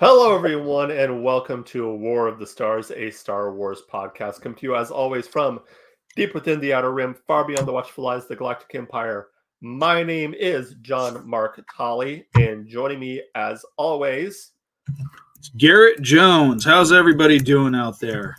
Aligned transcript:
Hello, 0.00 0.32
everyone, 0.32 0.92
and 0.92 1.24
welcome 1.24 1.64
to 1.64 1.86
A 1.86 1.96
War 1.96 2.28
of 2.28 2.38
the 2.38 2.46
Stars, 2.46 2.92
a 2.92 3.10
Star 3.10 3.52
Wars 3.52 3.82
podcast. 3.92 4.40
Come 4.40 4.54
to 4.54 4.62
you, 4.62 4.76
as 4.76 4.92
always, 4.92 5.26
from 5.26 5.58
deep 6.14 6.34
within 6.34 6.60
the 6.60 6.72
Outer 6.72 6.92
Rim, 6.92 7.16
far 7.26 7.44
beyond 7.44 7.66
the 7.66 7.72
watchful 7.72 8.06
eyes 8.06 8.22
of 8.22 8.28
the 8.28 8.36
Galactic 8.36 8.72
Empire. 8.76 9.30
My 9.60 10.04
name 10.04 10.34
is 10.34 10.76
John 10.82 11.28
Mark 11.28 11.60
Tolley, 11.76 12.26
and 12.36 12.68
joining 12.68 13.00
me, 13.00 13.22
as 13.34 13.64
always, 13.76 14.52
Garrett 15.56 16.00
Jones. 16.00 16.64
How's 16.64 16.92
everybody 16.92 17.40
doing 17.40 17.74
out 17.74 17.98
there? 17.98 18.36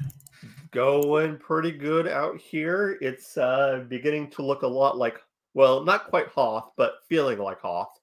going 0.71 1.37
pretty 1.37 1.73
good 1.73 2.07
out 2.07 2.37
here. 2.37 2.97
It's 3.01 3.37
uh, 3.37 3.83
beginning 3.89 4.29
to 4.31 4.43
look 4.43 4.61
a 4.61 4.67
lot 4.67 4.97
like, 4.97 5.19
well, 5.53 5.83
not 5.83 6.07
quite 6.09 6.27
Hoth, 6.27 6.71
but 6.77 6.99
feeling 7.09 7.39
like 7.39 7.59
Hoth. 7.59 7.99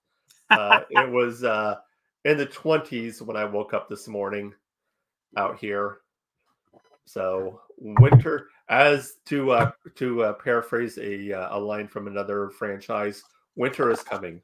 Uh, 0.50 0.80
it 0.90 1.10
was 1.10 1.42
uh, 1.42 1.76
in 2.26 2.36
the 2.36 2.46
20s 2.46 3.22
when 3.22 3.36
I 3.36 3.44
woke 3.44 3.72
up 3.72 3.88
this 3.88 4.08
morning 4.08 4.52
out 5.36 5.58
here. 5.58 5.98
So 7.04 7.60
winter, 7.78 8.48
as 8.68 9.18
to 9.26 9.52
uh, 9.52 9.70
to 9.94 10.24
uh, 10.24 10.32
paraphrase 10.32 10.98
a 10.98 11.32
uh, 11.32 11.56
a 11.56 11.58
line 11.58 11.86
from 11.86 12.08
another 12.08 12.50
franchise, 12.50 13.22
winter 13.54 13.92
is 13.92 14.02
coming. 14.02 14.42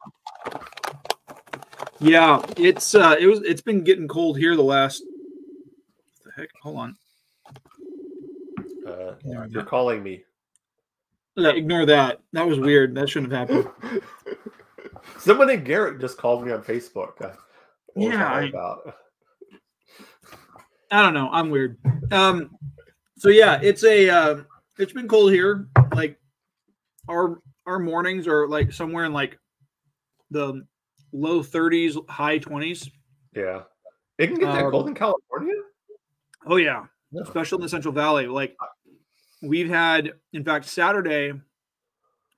Yeah, 1.99 2.41
it's 2.57 2.95
uh 2.95 3.17
it 3.19 3.27
was 3.27 3.41
it's 3.43 3.61
been 3.61 3.83
getting 3.83 4.07
cold 4.07 4.39
here 4.39 4.55
the 4.55 4.63
last 4.63 5.03
what 6.23 6.35
the 6.37 6.41
heck? 6.41 6.51
Hold 6.63 6.79
on. 6.79 6.97
Uh, 8.87 9.15
you're 9.49 9.65
calling 9.65 10.05
me. 10.05 10.23
Ignore 11.37 11.87
that. 11.87 12.21
That 12.33 12.47
was 12.47 12.61
weird. 12.61 12.95
That 12.95 13.09
shouldn't 13.09 13.33
have 13.33 13.49
happened. 13.49 13.69
Someone 15.19 15.49
named 15.49 15.65
Garrett 15.65 16.01
just 16.01 16.17
called 16.17 16.45
me 16.45 16.53
on 16.53 16.63
Facebook. 16.63 17.37
What 17.95 18.13
Yeah, 18.13 18.27
I- 18.33 18.43
about? 18.45 18.95
I 20.91 21.03
don't 21.03 21.15
know. 21.15 21.29
I'm 21.33 21.51
weird. 21.51 21.79
Um 22.11 22.57
so 23.19 23.29
yeah, 23.29 23.59
it's 23.63 23.85
a 23.85 24.09
uh 24.11 24.43
it's 24.79 24.93
been 24.93 25.09
cold 25.09 25.33
here. 25.33 25.69
Like 25.95 26.19
our 27.09 27.41
our 27.67 27.79
mornings 27.79 28.27
are 28.27 28.47
like 28.49 28.73
somewhere 28.73 29.05
in 29.05 29.13
like 29.13 29.39
the 30.31 30.63
low 31.13 31.43
30s, 31.43 31.97
high 32.11 32.39
20s. 32.39 32.91
Yeah, 33.35 33.63
it 34.19 34.29
can 34.29 34.37
get 34.39 34.53
that 34.53 34.65
Um, 34.65 34.71
cold 34.71 34.89
in 34.89 34.95
California. 34.95 35.55
Oh 36.47 36.57
yeah, 36.57 36.85
Yeah. 37.13 37.23
especially 37.23 37.57
in 37.57 37.63
the 37.63 37.69
Central 37.69 37.95
Valley. 37.95 38.27
Like 38.27 38.57
we've 39.43 39.69
had, 39.69 40.13
in 40.33 40.45
fact, 40.45 40.65
Saturday 40.67 41.33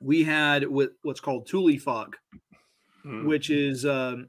we 0.00 0.22
had 0.22 0.66
what, 0.68 0.92
what's 1.02 1.20
called 1.20 1.46
Tule 1.46 1.78
fog, 1.78 2.16
Mm. 3.06 3.24
which 3.26 3.50
is 3.50 3.84
um, 3.86 4.28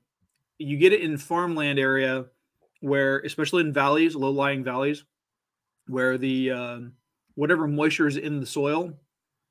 you 0.59 0.77
get 0.77 0.93
it 0.93 1.01
in 1.01 1.17
farmland 1.17 1.79
area 1.79 2.25
where, 2.81 3.19
especially 3.21 3.61
in 3.61 3.73
valleys, 3.73 4.15
low-lying 4.15 4.63
valleys, 4.63 5.03
where 5.87 6.17
the 6.17 6.51
um, 6.51 6.93
whatever 7.35 7.67
moisture 7.67 8.07
is 8.07 8.17
in 8.17 8.39
the 8.39 8.45
soil 8.45 8.93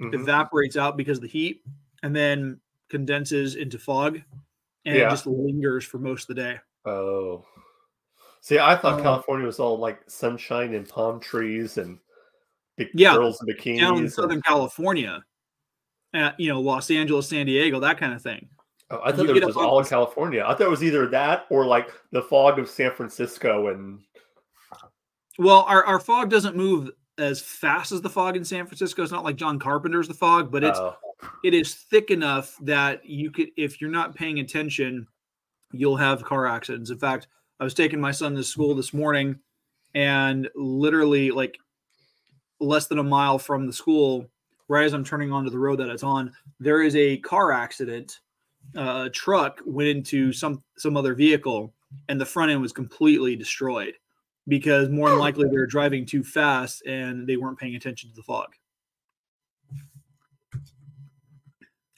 Mhm. 0.01 0.15
evaporates 0.15 0.77
out 0.77 0.97
because 0.97 1.19
of 1.19 1.23
the 1.23 1.29
heat, 1.29 1.65
and 2.03 2.15
then 2.15 2.61
condenses 2.89 3.57
into 3.57 3.79
fog, 3.79 4.21
and 4.87 4.97
Yeah. 4.97 5.07
it 5.09 5.11
just 5.11 5.27
lingers 5.27 5.85
for 5.85 5.99
most 5.99 6.29
of 6.31 6.37
the 6.37 6.43
day. 6.43 6.61
Oh, 6.87 7.45
see, 8.41 8.59
I 8.59 8.77
thought 8.77 8.99
Um, 8.99 9.03
California 9.03 9.47
was 9.47 9.61
all 9.61 9.79
like 9.79 10.09
sunshine 10.11 10.75
and 10.75 10.89
palm 10.89 11.21
trees 11.21 11.79
and 11.79 11.99
big 12.77 12.91
Yeah, 12.95 13.17
girls 13.17 13.41
in 13.43 13.49
bikinis. 13.49 13.79
Down 13.81 13.99
in 13.99 14.09
Southern 14.11 14.43
California, 14.43 15.25
uh, 16.15 16.33
you 16.39 16.49
know, 16.49 16.61
Los 16.61 16.91
Angeles, 16.91 17.29
San 17.29 17.47
Diego, 17.47 17.81
that 17.81 17.99
kind 17.99 18.15
of 18.15 18.23
thing. 18.23 18.49
Oh, 18.91 19.01
I 19.05 19.13
thought 19.13 19.29
you 19.29 19.37
it 19.37 19.45
was 19.45 19.57
up 19.57 19.63
all 19.63 19.81
in 19.81 19.87
California. 19.87 20.45
I 20.47 20.53
thought 20.53 20.67
it 20.67 20.71
was 20.71 20.85
either 20.85 21.07
that 21.09 21.47
or 21.51 21.65
like 21.65 21.91
the 22.11 22.23
fog 22.23 22.59
of 22.59 22.69
San 22.69 22.93
Francisco 22.93 23.69
and 23.69 24.01
Well, 25.39 25.63
our, 25.63 25.85
our 25.85 25.99
fog 25.99 26.31
doesn't 26.31 26.57
move 26.57 26.91
as 27.19 27.41
fast 27.41 27.93
as 27.93 28.03
the 28.03 28.11
fog 28.11 28.37
in 28.37 28.45
San 28.45 28.67
Francisco. 28.67 29.03
It's 29.03 29.13
not 29.13 29.25
like 29.25 29.37
John 29.37 29.59
Carpenter's 29.59 30.09
the 30.09 30.15
fog, 30.15 30.51
but 30.51 30.65
it's 30.65 30.79
oh, 30.79 30.97
it 31.43 31.55
is 31.55 31.75
thick 31.75 32.11
enough 32.11 32.57
that 32.63 33.05
you 33.05 33.31
could 33.31 33.49
if 33.57 33.81
you're 33.81 33.91
not 33.91 34.15
paying 34.15 34.41
attention, 34.41 35.07
you'll 35.73 35.97
have 35.97 36.25
car 36.25 36.47
accidents. 36.47 36.91
In 36.91 36.99
fact, 36.99 37.29
I 37.61 37.65
was 37.65 37.75
taking 37.75 38.01
my 38.01 38.11
son 38.11 38.35
to 38.35 38.45
school 38.45 38.75
this 38.75 38.93
morning 38.93 39.39
and 39.95 40.49
literally 40.55 41.31
like 41.31 41.59
less 42.61 42.87
than 42.87 42.99
a 42.99 43.05
mile 43.05 43.39
from 43.39 43.67
the 43.67 43.73
school, 43.73 44.29
right 44.69 44.85
as 44.85 44.93
I'm 44.93 45.05
turning 45.05 45.33
onto 45.33 45.51
the 45.51 45.59
road 45.59 45.77
that 45.77 45.89
it's 45.89 46.03
on, 46.03 46.33
there 46.59 46.83
is 46.83 46.97
a 46.97 47.19
car 47.19 47.53
accident. 47.53 48.21
Uh, 48.77 49.05
a 49.07 49.11
truck 49.11 49.61
went 49.65 49.89
into 49.89 50.33
some 50.33 50.63
some 50.77 50.97
other 50.97 51.15
vehicle 51.15 51.73
and 52.09 52.21
the 52.21 52.27
front 52.27 52.51
end 52.51 52.61
was 52.61 52.73
completely 52.73 53.37
destroyed 53.37 53.95
because 54.49 54.89
more 54.89 55.11
than 55.11 55.19
likely 55.19 55.49
they 55.49 55.57
were 55.57 55.67
driving 55.67 56.05
too 56.05 56.23
fast 56.23 56.85
and 56.87 57.27
they 57.27 57.37
weren't 57.37 57.59
paying 57.59 57.77
attention 57.77 58.11
to 58.11 58.17
the 58.17 58.23
fog. 58.23 58.55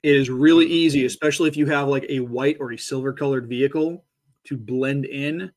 It 0.03 0.15
is 0.15 0.31
really 0.31 0.67
easy, 0.67 1.05
especially 1.05 1.49
if 1.49 1.57
you 1.57 1.67
have 1.67 1.89
like 1.89 2.07
a 2.09 2.21
white 2.21 2.59
or 2.61 2.73
a 2.73 2.79
silver 2.79 3.13
colored 3.13 3.49
vehicle, 3.49 4.05
to 4.45 4.57
blend 4.57 5.05
in 5.05 5.51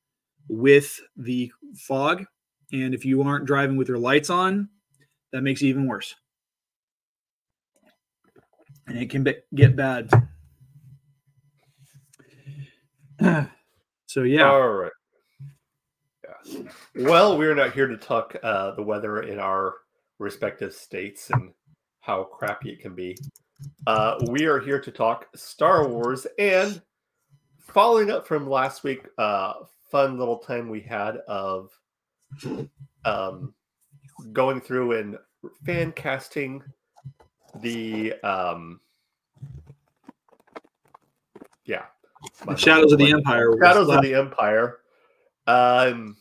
with 0.47 0.99
the 1.15 1.51
fog. 1.75 2.25
And 2.71 2.95
if 2.95 3.05
you 3.05 3.21
aren't 3.21 3.45
driving 3.45 3.77
with 3.77 3.87
your 3.87 3.99
lights 3.99 4.31
on, 4.31 4.69
that 5.31 5.41
makes 5.41 5.61
it 5.61 5.67
even 5.67 5.85
worse. 5.85 6.15
And 8.87 8.97
it 8.97 9.11
can 9.11 9.23
be, 9.23 9.35
get 9.53 9.75
bad. 9.75 10.09
So, 14.09 14.23
yeah. 14.23 14.49
all 14.49 14.67
right. 14.67 14.91
Yeah. 16.43 16.63
Well, 16.95 17.37
we're 17.37 17.53
not 17.53 17.73
here 17.73 17.85
to 17.85 17.95
talk 17.95 18.35
uh, 18.41 18.71
the 18.71 18.81
weather 18.81 19.21
in 19.21 19.37
our 19.37 19.75
respective 20.17 20.73
states 20.73 21.29
and 21.29 21.53
how 21.99 22.23
crappy 22.23 22.71
it 22.71 22.79
can 22.79 22.95
be. 22.95 23.15
Uh, 23.85 24.15
we 24.29 24.45
are 24.45 24.59
here 24.59 24.81
to 24.81 24.89
talk 24.89 25.27
Star 25.35 25.87
Wars 25.87 26.25
and 26.39 26.81
following 27.59 28.09
up 28.09 28.25
from 28.25 28.49
last 28.49 28.83
week, 28.83 29.05
uh, 29.19 29.53
fun 29.91 30.17
little 30.17 30.39
time 30.39 30.69
we 30.69 30.81
had 30.81 31.17
of 31.27 31.69
um, 33.05 33.53
going 34.33 34.59
through 34.59 34.93
and 34.93 35.19
fan 35.67 35.91
casting 35.91 36.63
the 37.61 38.15
um, 38.23 38.79
yeah 41.65 41.83
My 42.03 42.08
Shadows 42.57 42.91
of 42.91 42.99
the 42.99 43.11
Empire. 43.11 43.55
Shadows 43.61 43.89
of 43.89 44.01
the 44.01 44.13
Empire. 44.13 44.79
Um, 45.47 46.17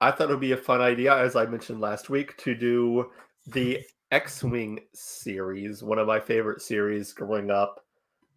I 0.00 0.10
thought 0.10 0.28
it 0.28 0.30
would 0.30 0.40
be 0.40 0.52
a 0.52 0.56
fun 0.56 0.80
idea, 0.80 1.16
as 1.16 1.36
I 1.36 1.46
mentioned 1.46 1.80
last 1.80 2.10
week, 2.10 2.36
to 2.38 2.54
do 2.54 3.10
the 3.46 3.80
X-wing 4.10 4.80
series, 4.94 5.82
one 5.82 5.98
of 5.98 6.06
my 6.06 6.20
favorite 6.20 6.60
series 6.60 7.12
growing 7.12 7.50
up 7.50 7.84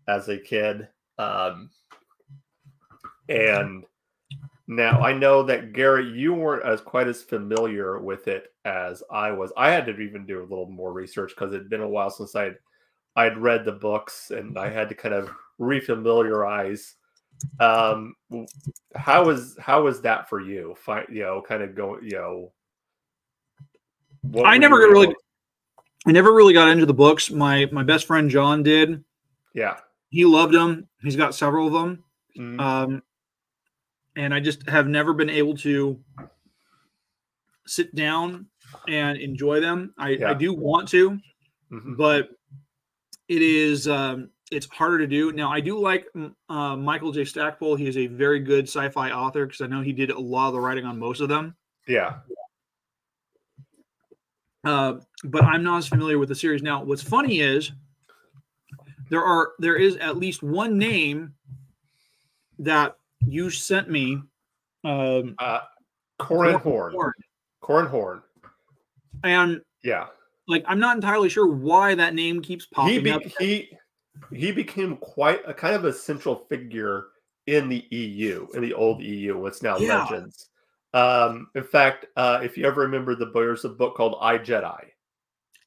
as 0.07 0.29
a 0.29 0.38
kid. 0.38 0.88
Um, 1.18 1.69
and 3.29 3.84
now 4.67 5.02
I 5.02 5.13
know 5.13 5.44
that 5.44 5.73
Gary, 5.73 6.07
you 6.07 6.34
weren't 6.34 6.66
as 6.66 6.81
quite 6.81 7.07
as 7.07 7.23
familiar 7.23 8.00
with 8.00 8.28
it 8.28 8.53
as 8.63 9.03
I 9.12 9.31
was. 9.31 9.52
I 9.57 9.72
had 9.72 9.85
to 9.88 10.00
even 10.00 10.25
do 10.25 10.40
a 10.40 10.47
little 10.50 10.69
more 10.69 10.94
research 10.94 11.34
because 11.35 11.53
it'd 11.53 11.69
been 11.69 11.81
a 11.81 11.88
while 11.88 12.09
since 12.09 12.35
I'd 12.35 12.57
I'd 13.16 13.38
read 13.38 13.66
the 13.66 13.72
books 13.72 14.31
and 14.31 14.58
I 14.58 14.70
had 14.70 14.90
to 14.90 14.96
kind 14.96 15.14
of 15.16 15.30
refamiliarize. 15.59 16.94
Um, 17.59 18.16
how 18.96 19.26
was 19.26 19.58
how 19.59 19.84
was 19.84 20.02
that 20.02 20.30
for 20.30 20.40
you? 20.42 20.76
You 21.09 21.22
know, 21.24 21.42
kind 21.48 21.64
of 21.64 21.76
going, 21.76 22.03
you 22.03 22.12
know. 22.18 22.52
I 24.44 24.58
never 24.58 24.76
really- 24.78 25.16
I 26.08 26.12
never 26.12 26.34
really 26.34 26.53
got 26.53 26.68
into 26.70 26.86
the 26.86 26.94
books. 26.94 27.31
My 27.31 27.67
my 27.72 27.84
best 27.84 28.06
friend 28.06 28.29
John 28.29 28.64
did. 28.64 29.03
Yeah. 29.53 29.78
He 30.09 30.23
loved 30.26 30.53
them. 30.53 30.88
He's 31.02 31.16
got 31.16 31.34
several 31.35 31.67
of 31.67 31.73
them. 31.73 32.03
Mm, 32.38 32.59
Um, 32.59 33.03
and 34.16 34.34
I 34.34 34.40
just 34.40 34.67
have 34.70 34.88
never 34.88 35.14
been 35.14 35.29
able 35.29 35.58
to 35.58 36.00
sit 37.66 37.94
down 37.96 38.47
and 38.88 39.17
enjoy 39.17 39.59
them. 39.62 39.94
I, 39.97 40.09
Yeah. 40.12 40.32
I 40.32 40.34
do 40.35 40.53
want 40.53 40.88
to, 40.90 41.20
mhm. 41.72 41.97
but 41.97 42.29
it 43.28 43.42
is 43.42 43.88
um, 43.88 44.30
it's 44.52 44.68
harder 44.68 45.00
to 45.00 45.08
do. 45.08 45.32
Now 45.32 45.52
I 45.52 45.60
do 45.60 45.80
like 45.80 46.06
uh, 46.50 46.76
Michael 46.76 47.12
J. 47.12 47.26
Stackpole. 47.26 47.76
He 47.76 47.88
is 47.88 47.98
a 47.98 48.08
very 48.08 48.40
good 48.40 48.66
sci-fi 48.66 49.12
author 49.12 49.46
because 49.46 49.62
I 49.62 49.68
know 49.68 49.82
he 49.82 49.94
did 49.94 50.12
a 50.12 50.20
lot 50.20 50.48
of 50.48 50.54
the 50.54 50.60
writing 50.60 50.86
on 50.86 51.00
most 51.00 51.22
of 51.22 51.30
them. 51.30 51.56
Yeah. 51.88 52.18
Uh, 54.64 54.96
but 55.24 55.44
I'm 55.44 55.64
not 55.64 55.78
as 55.78 55.88
familiar 55.88 56.18
with 56.18 56.30
the 56.30 56.36
series. 56.36 56.64
Now, 56.64 56.84
what's 56.84 57.04
funny 57.04 57.40
is 57.40 57.72
there 59.10 59.24
are 59.24 59.52
there 59.60 59.76
is 59.76 59.96
at 59.98 60.18
least 60.18 60.42
one 60.42 60.78
name 60.78 61.34
that 62.60 62.96
you 63.26 63.50
sent 63.50 63.90
me. 63.90 64.22
Um, 64.84 65.36
Uh, 65.40 65.60
Corran 66.20 66.60
Horn- 66.62 66.94
Horn. 66.94 67.14
Corran 67.62 67.88
Horn. 67.90 68.22
and 69.24 69.62
Yeah. 69.84 70.08
Like 70.47 70.64
I'm 70.68 70.80
not 70.80 70.96
entirely 70.96 71.30
sure 71.30 71.47
why 71.47 71.96
that 71.96 72.14
name 72.14 72.42
keeps 72.42 72.66
He 72.66 72.76
popping 72.76 73.03
be- 73.03 73.12
up. 73.12 73.22
he 73.40 73.70
he 74.34 74.52
became 74.52 74.97
quite 74.97 75.42
a 75.46 75.53
kind 75.53 75.76
of 75.76 75.86
a 75.86 75.94
central 75.94 76.46
figure 76.50 77.08
in 77.47 77.70
the 77.70 77.86
EU, 77.92 78.47
in 78.56 78.62
the 78.62 78.74
old 78.74 79.02
EU, 79.02 79.38
what's 79.38 79.62
now 79.62 79.78
Yeah. 79.78 80.03
Legends. 80.03 80.50
Um, 80.94 81.47
in 81.56 81.64
fact, 81.64 82.06
uh, 82.16 82.40
if 82.42 82.58
you 82.58 82.66
ever 82.66 82.82
remember 82.82 83.16
the 83.16 83.30
there's 83.32 83.66
a 83.66 83.70
book 83.70 83.96
called 83.96 84.18
I 84.22 84.38
Jedi. 84.38 84.80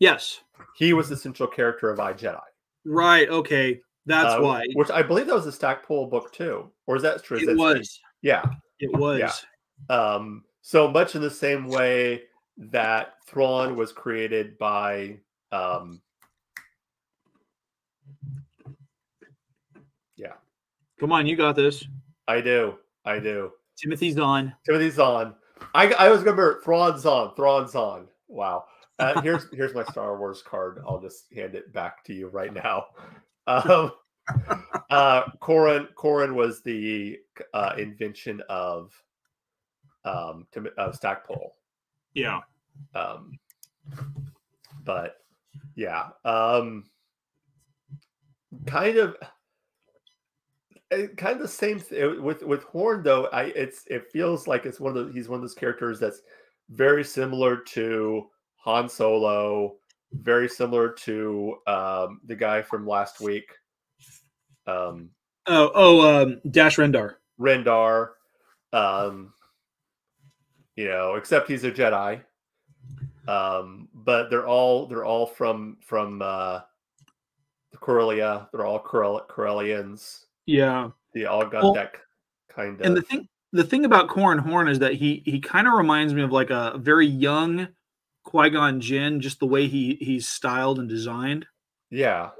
Yes. 0.00 0.40
He 0.76 0.92
was 0.92 1.08
the 1.08 1.16
central 1.16 1.48
character 1.48 1.90
of 1.90 2.00
I 2.00 2.14
Jedi. 2.14 2.40
Right. 2.84 3.28
Okay. 3.28 3.80
That's 4.06 4.34
uh, 4.34 4.40
why 4.40 4.64
Which 4.72 4.90
I 4.90 5.02
believe 5.02 5.26
that 5.26 5.34
was 5.34 5.46
a 5.46 5.52
Stackpole 5.52 6.06
book 6.08 6.32
too, 6.32 6.70
or 6.86 6.96
is 6.96 7.02
that 7.02 7.22
true? 7.22 7.36
Is 7.36 7.42
it 7.42 7.46
that- 7.48 7.56
was. 7.58 8.00
Yeah. 8.22 8.44
It 8.80 8.90
was. 8.96 9.44
Um, 9.90 10.44
so 10.62 10.88
much 10.90 11.14
in 11.14 11.20
the 11.22 11.30
same 11.30 11.68
way 11.68 12.22
that 12.58 13.14
Thrawn 13.26 13.76
was 13.76 13.92
created 13.92 14.58
by 14.58 15.18
um, 15.52 16.02
Yeah. 20.18 20.32
Come 20.98 21.12
on, 21.12 21.26
you 21.26 21.36
got 21.36 21.54
this. 21.54 21.84
I 22.26 22.40
do, 22.40 22.74
I 23.04 23.20
do. 23.20 23.52
Timothy 23.80 24.10
Zahn. 24.10 24.54
Timothy 24.66 24.90
Zahn. 24.90 25.34
I 25.74 25.92
I 25.92 26.06
always 26.06 26.20
remember 26.20 26.60
Thrawn 26.64 26.98
Zahn. 26.98 27.34
Thrawn 27.36 27.68
Zahn. 27.68 28.08
Wow. 28.26 28.64
Uh, 28.98 29.20
here's 29.22 29.46
here's 29.52 29.74
my 29.74 29.84
Star 29.84 30.18
Wars 30.18 30.42
card. 30.42 30.82
I'll 30.86 31.00
just 31.00 31.32
hand 31.32 31.54
it 31.54 31.72
back 31.72 32.04
to 32.04 32.12
you 32.12 32.28
right 32.28 32.52
now. 32.52 32.86
Um, 33.48 33.92
uh, 34.90 35.22
Corran 35.40 35.88
Corran 35.94 36.34
was 36.34 36.60
the 36.60 37.18
uh, 37.54 37.72
invention 37.78 38.42
of 38.50 38.92
um 40.04 40.46
uh, 40.76 40.92
Stackpole. 40.92 41.54
Yeah. 42.18 42.40
Um, 42.94 43.38
but 44.84 45.18
yeah, 45.76 46.08
um, 46.24 46.84
kind 48.66 48.96
of, 48.98 49.16
eh, 50.90 51.06
kind 51.16 51.36
of 51.36 51.42
the 51.42 51.48
same 51.48 51.80
th- 51.80 52.18
with 52.18 52.42
with 52.42 52.64
Horn 52.64 53.02
though. 53.02 53.26
I 53.26 53.44
it's 53.44 53.84
it 53.86 54.10
feels 54.10 54.46
like 54.46 54.66
it's 54.66 54.80
one 54.80 54.96
of 54.96 55.06
the 55.06 55.12
he's 55.12 55.28
one 55.28 55.36
of 55.36 55.42
those 55.42 55.54
characters 55.54 56.00
that's 56.00 56.22
very 56.70 57.04
similar 57.04 57.56
to 57.56 58.26
Han 58.56 58.88
Solo, 58.88 59.76
very 60.12 60.48
similar 60.48 60.90
to 60.90 61.56
um, 61.66 62.20
the 62.26 62.36
guy 62.36 62.62
from 62.62 62.86
last 62.86 63.20
week, 63.20 63.50
um, 64.66 65.10
Oh, 65.46 65.70
oh, 65.74 66.22
um, 66.22 66.40
Dash 66.50 66.76
Rendar. 66.76 67.14
Rendar. 67.40 68.10
Um, 68.72 69.32
you 70.78 70.86
know, 70.86 71.16
except 71.16 71.48
he's 71.48 71.64
a 71.64 71.72
Jedi. 71.72 72.20
Um, 73.26 73.88
but 73.92 74.30
they're 74.30 74.46
all 74.46 74.86
they're 74.86 75.04
all 75.04 75.26
from 75.26 75.76
from 75.80 76.22
uh, 76.22 76.60
the 77.72 77.78
Corellia. 77.78 78.48
They're 78.52 78.64
all 78.64 78.80
Corell- 78.80 79.26
Corellians. 79.28 80.26
Yeah. 80.46 80.90
They 81.14 81.24
all 81.24 81.44
got 81.44 81.64
Well, 81.64 81.74
that 81.74 81.94
kind 82.48 82.80
of. 82.80 82.86
And 82.86 82.96
the 82.96 83.02
thing, 83.02 83.28
the 83.52 83.64
thing 83.64 83.84
about 83.86 84.08
Corran 84.08 84.38
Horn 84.38 84.68
is 84.68 84.78
that 84.78 84.94
he 84.94 85.22
he 85.26 85.40
kind 85.40 85.66
of 85.66 85.74
reminds 85.74 86.14
me 86.14 86.22
of 86.22 86.30
like 86.30 86.50
a 86.50 86.78
very 86.78 87.06
young 87.08 87.66
Qui 88.22 88.48
Gon 88.50 88.80
Jinn, 88.80 89.20
just 89.20 89.40
the 89.40 89.46
way 89.46 89.66
he 89.66 89.98
he's 90.00 90.28
styled 90.28 90.78
and 90.78 90.88
designed. 90.88 91.44
yeah, 91.90 92.30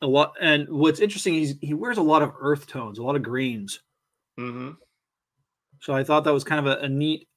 A 0.00 0.06
lot. 0.08 0.32
And 0.40 0.68
what's 0.68 0.98
interesting, 0.98 1.34
he's 1.34 1.54
he 1.60 1.72
wears 1.72 1.98
a 1.98 2.02
lot 2.02 2.22
of 2.22 2.32
earth 2.40 2.66
tones, 2.66 2.98
a 2.98 3.02
lot 3.04 3.14
of 3.14 3.22
greens. 3.22 3.78
hmm 4.36 4.70
So 5.82 5.92
I 5.92 6.04
thought 6.04 6.22
that 6.24 6.32
was 6.32 6.44
kind 6.44 6.64
of 6.64 6.78
a, 6.78 6.84
a 6.84 6.88
neat 6.88 7.28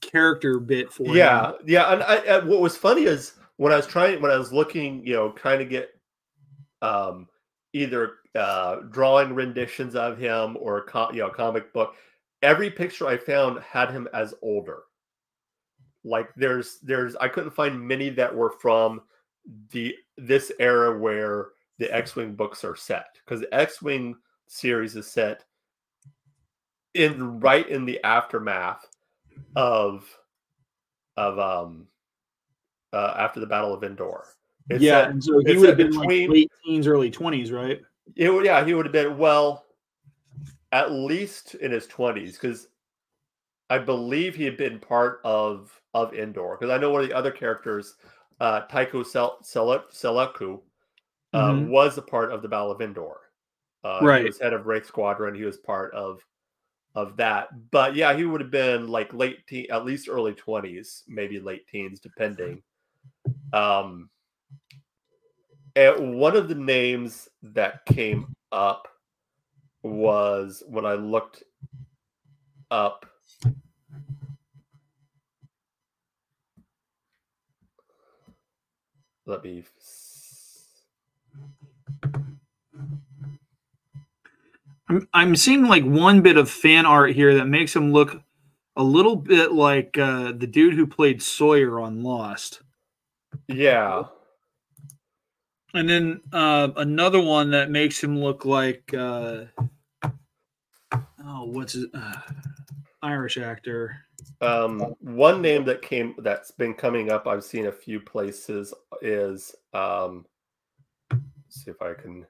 character 0.00 0.60
bit 0.60 0.92
for 0.92 1.04
him. 1.08 1.16
yeah, 1.16 1.52
yeah. 1.66 1.92
And 1.92 2.02
I, 2.04 2.16
I, 2.16 2.44
what 2.44 2.60
was 2.60 2.76
funny 2.76 3.04
is 3.04 3.34
when 3.56 3.72
I 3.72 3.76
was 3.76 3.88
trying, 3.88 4.22
when 4.22 4.30
I 4.30 4.36
was 4.36 4.52
looking, 4.52 5.04
you 5.04 5.14
know, 5.14 5.32
trying 5.32 5.58
to 5.58 5.64
get 5.64 5.90
um, 6.80 7.26
either 7.72 8.12
uh, 8.36 8.76
drawing 8.90 9.34
renditions 9.34 9.96
of 9.96 10.16
him 10.16 10.56
or 10.60 10.86
you 11.12 11.18
know 11.18 11.28
comic 11.28 11.72
book. 11.72 11.96
Every 12.40 12.70
picture 12.70 13.08
I 13.08 13.16
found 13.16 13.60
had 13.60 13.90
him 13.90 14.06
as 14.14 14.32
older. 14.42 14.82
Like 16.04 16.30
there's 16.36 16.78
there's 16.84 17.16
I 17.16 17.26
couldn't 17.26 17.50
find 17.50 17.80
many 17.80 18.10
that 18.10 18.32
were 18.32 18.50
from 18.50 19.02
the 19.72 19.92
this 20.16 20.52
era 20.60 20.96
where 20.96 21.48
the 21.78 21.92
X-wing 21.92 22.34
books 22.36 22.62
are 22.62 22.76
set 22.76 23.06
because 23.24 23.40
the 23.40 23.52
X-wing 23.52 24.14
series 24.46 24.94
is 24.94 25.08
set 25.08 25.44
in 26.94 27.40
right 27.40 27.68
in 27.68 27.84
the 27.84 28.02
aftermath 28.04 28.86
of 29.56 30.08
of 31.16 31.38
um 31.38 31.86
uh 32.92 33.14
after 33.18 33.40
the 33.40 33.46
Battle 33.46 33.74
of 33.74 33.84
Endor. 33.84 34.24
It's 34.70 34.82
yeah. 34.82 35.08
and 35.08 35.22
so 35.22 35.40
he 35.46 35.56
would 35.56 35.68
have 35.68 35.78
been 35.78 35.90
between- 35.90 36.28
like 36.28 36.34
late 36.36 36.52
teens, 36.64 36.86
early 36.86 37.10
twenties, 37.10 37.52
right? 37.52 37.80
It 38.16 38.44
yeah, 38.44 38.64
he 38.64 38.74
would 38.74 38.86
have 38.86 38.92
been 38.92 39.18
well, 39.18 39.66
at 40.72 40.90
least 40.92 41.54
in 41.56 41.70
his 41.72 41.86
twenties, 41.86 42.34
because 42.38 42.68
I 43.70 43.78
believe 43.78 44.34
he 44.34 44.44
had 44.44 44.56
been 44.56 44.78
part 44.78 45.20
of 45.24 45.78
of 45.94 46.14
Endor. 46.14 46.56
Because 46.58 46.72
I 46.72 46.78
know 46.78 46.90
one 46.90 47.02
of 47.02 47.08
the 47.08 47.16
other 47.16 47.30
characters, 47.30 47.96
uh, 48.40 48.60
Tycho 48.62 49.02
Sel- 49.02 49.38
Sel- 49.42 49.84
Seleku, 49.92 50.60
uh, 51.34 51.50
Mhm. 51.52 51.68
was 51.68 51.98
a 51.98 52.02
part 52.02 52.30
of 52.32 52.40
the 52.42 52.48
Battle 52.48 52.70
of 52.70 52.80
Endor. 52.80 53.16
Uh, 53.84 54.00
Right. 54.02 54.20
He 54.22 54.26
was 54.26 54.38
head 54.40 54.52
of 54.52 54.66
Wraith 54.66 54.86
Squadron. 54.86 55.34
He 55.34 55.44
was 55.44 55.56
part 55.58 55.92
of 55.94 56.24
of 56.98 57.16
that. 57.16 57.48
But 57.70 57.94
yeah, 57.94 58.14
he 58.14 58.24
would 58.24 58.40
have 58.40 58.50
been 58.50 58.88
like 58.88 59.14
late 59.14 59.46
teen, 59.46 59.66
at 59.70 59.84
least 59.84 60.08
early 60.08 60.34
twenties, 60.34 61.04
maybe 61.06 61.38
late 61.38 61.66
teens, 61.68 62.00
depending. 62.00 62.62
Um, 63.52 64.10
and 65.76 66.18
one 66.18 66.36
of 66.36 66.48
the 66.48 66.56
names 66.56 67.28
that 67.42 67.86
came 67.86 68.34
up 68.50 68.88
was 69.82 70.64
when 70.66 70.84
I 70.84 70.94
looked 70.94 71.44
up. 72.70 73.06
Let 79.24 79.44
me. 79.44 79.62
I'm, 84.88 85.08
I'm 85.12 85.36
seeing 85.36 85.64
like 85.64 85.84
one 85.84 86.22
bit 86.22 86.36
of 86.36 86.50
fan 86.50 86.86
art 86.86 87.12
here 87.12 87.34
that 87.34 87.46
makes 87.46 87.74
him 87.74 87.92
look 87.92 88.22
a 88.76 88.82
little 88.82 89.16
bit 89.16 89.52
like 89.52 89.98
uh, 89.98 90.32
the 90.32 90.46
dude 90.46 90.74
who 90.74 90.86
played 90.86 91.22
Sawyer 91.22 91.80
on 91.80 92.02
Lost. 92.02 92.62
Yeah. 93.46 94.04
And 95.74 95.88
then 95.88 96.20
uh, 96.32 96.68
another 96.76 97.20
one 97.20 97.50
that 97.50 97.70
makes 97.70 98.02
him 98.02 98.18
look 98.18 98.44
like 98.44 98.94
uh, 98.94 99.44
oh, 101.28 101.44
what's 101.44 101.74
his 101.74 101.86
uh, 101.92 102.20
Irish 103.02 103.36
actor? 103.36 103.96
Um, 104.40 104.94
one 105.00 105.42
name 105.42 105.64
that 105.64 105.82
came 105.82 106.14
that's 106.18 106.50
been 106.50 106.74
coming 106.74 107.10
up, 107.10 107.26
I've 107.26 107.44
seen 107.44 107.66
a 107.66 107.72
few 107.72 108.00
places 108.00 108.72
is 109.02 109.54
um, 109.74 110.24
let's 111.10 111.64
see 111.64 111.70
if 111.70 111.82
I 111.82 111.94
can. 111.94 112.26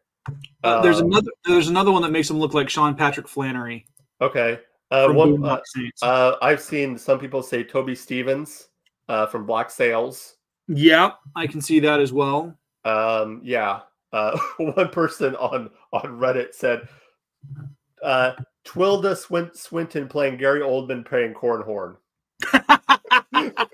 Uh, 0.65 0.83
there's 0.83 1.01
um, 1.01 1.07
another 1.07 1.31
there's 1.45 1.69
another 1.69 1.93
one 1.93 2.03
that 2.03 2.11
makes 2.11 2.29
him 2.29 2.39
look 2.39 2.55
like 2.55 2.69
Sean 2.69 2.95
Patrick 2.95 3.29
Flanery. 3.29 3.87
Okay. 4.21 4.59
Uh, 4.91 5.09
one, 5.09 5.45
uh, 5.45 5.61
uh, 6.03 6.37
I've 6.41 6.63
seen 6.63 6.97
some 6.97 7.19
people 7.19 7.43
say 7.43 7.63
Toby 7.63 7.95
Stephens 7.95 8.69
uh, 9.09 9.27
from 9.27 9.45
Black 9.45 9.71
Sails. 9.71 10.37
yeah, 10.67 11.11
I 11.37 11.47
can 11.47 11.61
see 11.61 11.79
that 11.81 12.01
as 12.01 12.13
well. 12.13 12.57
Um, 12.85 13.43
yeah. 13.45 13.81
Uh, 14.13 14.39
one 14.59 14.89
person 14.89 15.37
on 15.37 15.71
on 15.93 16.03
Reddit 16.19 16.55
said 16.55 16.89
uh, 18.03 18.33
Twilda 18.65 19.17
Swin- 19.17 19.55
Swinton 19.55 20.09
playing 20.09 20.39
Gary 20.39 20.61
Oldman 20.61 21.05
playing 21.05 21.35
Cornhorn. 21.35 21.97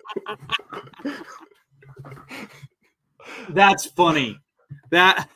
That's 3.50 3.86
funny. 3.86 4.38
That 4.94 5.28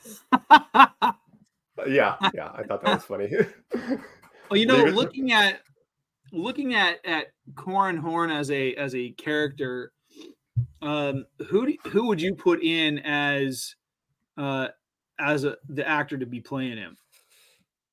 Yeah, 1.89 2.17
yeah, 2.33 2.51
I 2.55 2.63
thought 2.63 2.81
that 2.83 2.95
was 2.95 3.05
funny. 3.05 3.33
Well, 4.51 4.57
you 4.57 4.67
know, 4.69 4.85
looking 4.85 5.33
at 5.33 5.61
looking 6.33 6.75
at 6.75 7.05
at 7.05 7.27
Corran 7.55 7.99
Horn 7.99 8.31
as 8.31 8.51
a 8.51 8.75
as 8.77 8.95
a 8.95 9.11
character, 9.11 9.93
um, 10.81 11.27
who 11.49 11.67
do, 11.67 11.77
who 11.91 12.07
would 12.07 12.23
you 12.23 12.35
put 12.35 12.63
in 12.63 13.01
as 13.01 13.75
uh 14.39 14.69
as 15.19 15.45
a 15.45 15.57
the 15.69 15.87
actor 15.87 16.17
to 16.17 16.25
be 16.25 16.41
playing 16.41 16.79
him? 16.79 16.97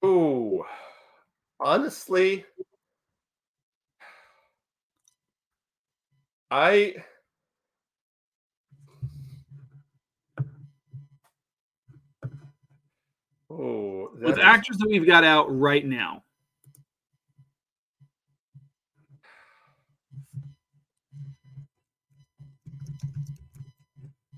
Ooh, 0.05 0.63
honestly, 1.59 2.45
I 6.49 6.95
oh 13.57 14.09
With 14.21 14.39
actors 14.39 14.77
that 14.77 14.87
we've 14.87 15.05
got 15.05 15.23
out 15.23 15.47
right 15.57 15.85
now. 15.85 16.23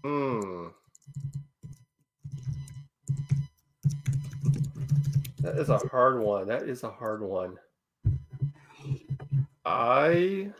Hmm. 0.03 0.67
That 5.41 5.57
is 5.57 5.69
a 5.69 5.77
hard 5.77 6.19
one. 6.21 6.47
That 6.47 6.63
is 6.63 6.83
a 6.83 6.89
hard 6.89 7.21
one. 7.21 7.57
I 9.65 10.51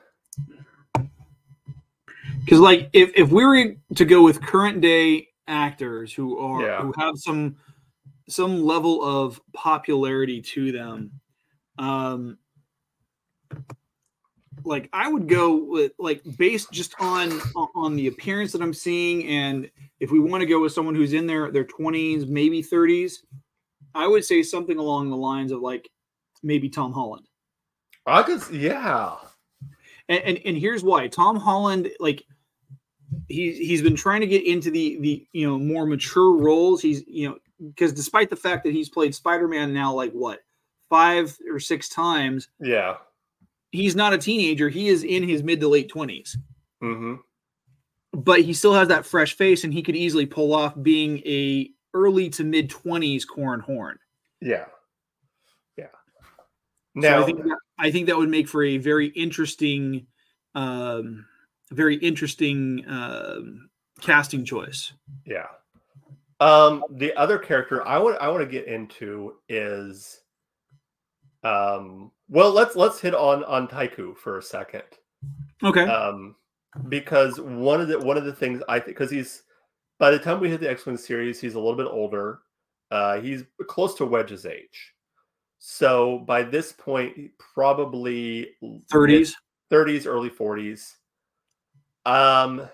because 2.44 2.60
like 2.60 2.90
if 2.94 3.12
if 3.16 3.30
we 3.30 3.46
were 3.46 3.76
to 3.96 4.06
go 4.06 4.24
with 4.24 4.42
current 4.42 4.82
day 4.82 5.28
actors 5.48 6.14
who 6.14 6.38
are 6.40 6.62
Yeah. 6.62 6.82
who 6.82 6.94
have 6.98 7.18
some 7.18 7.56
some 8.30 8.64
level 8.64 9.04
of 9.04 9.40
popularity 9.54 10.42
to 10.42 10.72
them. 10.72 11.12
Um 11.80 12.38
like 14.64 14.90
i 14.92 15.08
would 15.08 15.28
go 15.28 15.56
with 15.56 15.92
like 16.00 16.22
based 16.38 16.72
just 16.72 16.96
on 17.00 17.32
on 17.76 17.96
the 17.96 18.08
appearance 18.08 18.52
that 18.52 18.62
i'm 18.62 18.74
seeing 18.74 19.26
and 19.28 19.70
if 20.00 20.12
we 20.12 20.20
want 20.20 20.42
to 20.42 20.48
go 20.48 20.60
with 20.60 20.74
someone 20.74 20.96
who's 20.96 21.14
in 21.14 21.28
their 21.28 21.52
their 21.52 21.64
20s 21.64 22.28
maybe 22.28 22.62
30s 22.62 23.20
i 23.94 24.08
would 24.08 24.26
say 24.26 24.42
something 24.42 24.80
along 24.80 25.10
the 25.10 25.16
lines 25.16 25.52
of 25.52 25.62
like 25.62 25.88
maybe 26.44 26.68
tom 26.68 26.92
holland. 26.92 27.28
I 28.08 28.24
could 28.24 28.42
yeah. 28.52 29.16
and, 30.08 30.20
and 30.24 30.40
and 30.46 30.58
here's 30.58 30.84
why. 30.84 31.10
Tom 31.10 31.36
Holland 31.36 31.92
like 32.00 32.24
he's 33.28 33.58
he's 33.58 33.82
been 33.82 33.98
trying 33.98 34.22
to 34.22 34.28
get 34.28 34.46
into 34.46 34.72
the 34.72 34.98
the 35.02 35.28
you 35.34 35.46
know 35.46 35.60
more 35.60 35.86
mature 35.86 36.38
roles. 36.38 36.82
He's 36.82 37.06
you 37.06 37.28
know 37.28 37.38
because 37.60 37.94
despite 37.94 38.30
the 38.30 38.36
fact 38.36 38.64
that 38.64 38.74
he's 38.74 38.90
played 38.90 39.14
Spider-Man 39.16 39.74
now 39.74 39.94
like 39.94 40.12
what 40.12 40.40
five 40.90 41.36
or 41.52 41.60
six 41.60 41.90
times 41.90 42.50
Yeah. 42.60 42.98
he's 43.72 43.96
not 43.96 44.14
a 44.14 44.18
teenager 44.18 44.70
he 44.70 44.88
is 44.90 45.04
in 45.04 45.28
his 45.28 45.44
mid 45.44 45.60
to 45.62 45.68
late 45.68 45.92
20s 45.92 46.36
Mm-hmm. 46.84 47.16
but 48.14 48.42
he 48.42 48.54
still 48.54 48.74
has 48.74 48.88
that 48.90 49.06
fresh 49.06 49.36
face 49.36 49.64
and 49.64 49.74
he 49.74 49.82
could 49.82 49.96
easily 49.96 50.26
pull 50.26 50.54
off 50.54 50.74
being 50.82 51.18
a 51.26 51.70
early 51.94 52.30
to 52.30 52.44
mid 52.44 52.70
20s 52.70 53.24
Corran 53.26 53.62
Horn 53.62 53.98
Yeah. 54.42 54.66
Yeah. 55.76 55.86
So 56.96 57.02
Now 57.02 57.22
I 57.24 57.26
think 57.26 57.44
that, 57.44 57.58
I 57.80 57.92
think 57.92 58.08
that 58.08 58.18
would 58.18 58.30
make 58.30 58.48
for 58.48 58.64
a 58.64 58.78
very 58.78 59.08
interesting, 59.08 60.06
um, 60.56 61.26
very 61.72 61.96
interesting 61.98 62.84
um, 62.88 63.70
casting 64.02 64.46
choice. 64.46 64.94
Yeah. 65.26 65.48
Um, 66.40 66.84
the 66.92 67.16
other 67.16 67.38
character 67.38 67.86
I 67.88 67.98
want 67.98 68.18
I 68.22 68.28
want 68.30 68.42
to 68.42 68.50
get 68.50 68.68
into 68.68 69.36
is 69.50 70.22
um 71.44 72.12
well 72.30 72.52
let's 72.52 72.76
let's 72.76 73.00
hit 73.00 73.14
on 73.16 73.44
on 73.46 73.68
Tycho 73.68 74.14
for 74.14 74.38
a 74.38 74.44
second. 74.44 74.84
Okay. 75.64 75.84
Um 75.84 76.36
because 76.90 77.40
one 77.40 77.82
of 77.82 77.88
the 77.88 78.00
one 78.00 78.18
of 78.18 78.26
the 78.26 78.34
things 78.34 78.62
I 78.70 78.80
think 78.80 78.98
because 78.98 79.10
he's 79.10 79.44
by 80.00 80.12
the 80.12 80.20
time 80.20 80.40
we 80.40 80.50
hit 80.50 80.60
the 80.60 80.70
X-Men 80.70 80.98
series, 80.98 81.42
he's 81.42 81.56
a 81.56 81.60
little 81.60 81.78
bit 81.78 81.88
older. 81.88 82.40
Uh 82.92 83.20
he's 83.20 83.44
close 83.68 83.96
to 83.96 84.06
Wedge's 84.06 84.46
age. 84.46 84.94
So 85.60 86.20
by 86.20 86.44
this 86.44 86.72
point, 86.72 87.32
probably 87.54 88.50
30s. 88.92 89.34
30s, 89.72 90.06
early 90.06 90.30
40s. 90.30 90.94
Um, 92.06 92.70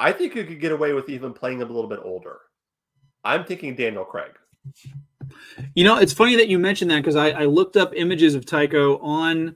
I 0.00 0.12
think 0.12 0.34
you 0.34 0.44
could 0.44 0.60
get 0.60 0.72
away 0.72 0.94
with 0.94 1.10
even 1.10 1.34
playing 1.34 1.60
him 1.60 1.68
a 1.68 1.72
little 1.72 1.88
bit 1.88 2.00
older. 2.02 2.40
I'm 3.22 3.44
thinking 3.44 3.76
Daniel 3.76 4.04
Craig. 4.04 4.32
You 5.74 5.84
know, 5.84 5.98
it's 5.98 6.14
funny 6.14 6.36
that 6.36 6.48
you 6.48 6.58
mentioned 6.58 6.90
that 6.90 6.96
because 6.96 7.16
I, 7.16 7.30
I 7.30 7.44
looked 7.44 7.76
up 7.76 7.92
images 7.94 8.34
of 8.34 8.46
Tycho 8.46 8.98
on 8.98 9.54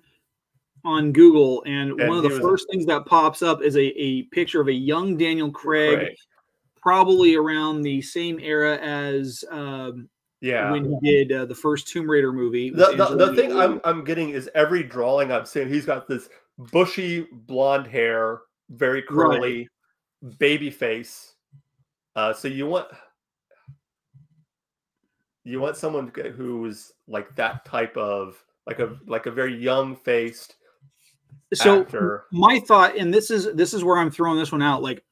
on 0.85 1.13
Google, 1.13 1.63
and, 1.65 1.99
And 1.99 2.09
one 2.11 2.19
of 2.19 2.23
the 2.25 2.39
first 2.41 2.67
things 2.71 2.85
that 2.87 3.07
pops 3.07 3.41
up 3.41 3.63
is 3.63 3.75
a, 3.75 3.81
a 3.81 4.25
picture 4.25 4.61
of 4.61 4.69
a 4.69 4.73
young 4.73 5.17
Daniel 5.17 5.51
Craig, 5.51 5.99
Craig. 5.99 6.17
probably 6.77 7.37
around 7.37 7.81
the 7.81 8.03
same 8.03 8.39
era 8.39 8.77
as 8.77 9.43
um, 9.51 10.11
Yeah. 10.43 10.71
when 10.71 10.85
he 10.85 10.99
did 11.03 11.33
uh, 11.33 11.47
the 11.47 11.55
first 11.55 11.89
Tomb 11.89 12.09
Raider 12.09 12.35
movie. 12.35 12.69
The, 12.69 12.95
the, 12.97 13.17
the 13.17 13.35
thing 13.35 13.59
I'm, 13.59 13.81
I'm 13.83 14.05
getting 14.05 14.29
is 14.29 14.51
every 14.55 14.83
drawing 14.83 15.33
I'm 15.33 15.47
seeing, 15.47 15.71
he's 15.71 15.87
got 15.87 16.07
this 16.07 16.29
bushy 16.59 17.27
blonde 17.33 17.87
hair, 17.87 18.43
very 18.69 19.01
curly, 19.01 19.41
baby 19.41 19.69
face. 20.71 21.35
Uh, 22.17 22.33
so 22.33 22.49
you 22.49 22.67
want 22.67 22.89
you 25.45 25.61
want 25.61 25.77
someone 25.77 26.11
who's 26.37 26.93
like 27.07 27.35
that 27.37 27.65
type 27.65 27.97
of 27.97 28.43
like 28.67 28.79
a 28.79 28.97
like 29.07 29.27
a 29.27 29.31
very 29.31 29.55
young 29.57 29.95
faced 29.95 30.57
so 31.53 31.83
actor. 31.83 32.25
my 32.33 32.59
thought 32.61 32.97
and 32.97 33.13
this 33.13 33.31
is 33.31 33.53
this 33.55 33.75
is 33.75 33.85
where 33.85 33.99
i'm 33.99 34.11
throwing 34.11 34.39
this 34.39 34.51
one 34.51 34.63
out 34.63 34.83
like 34.83 35.05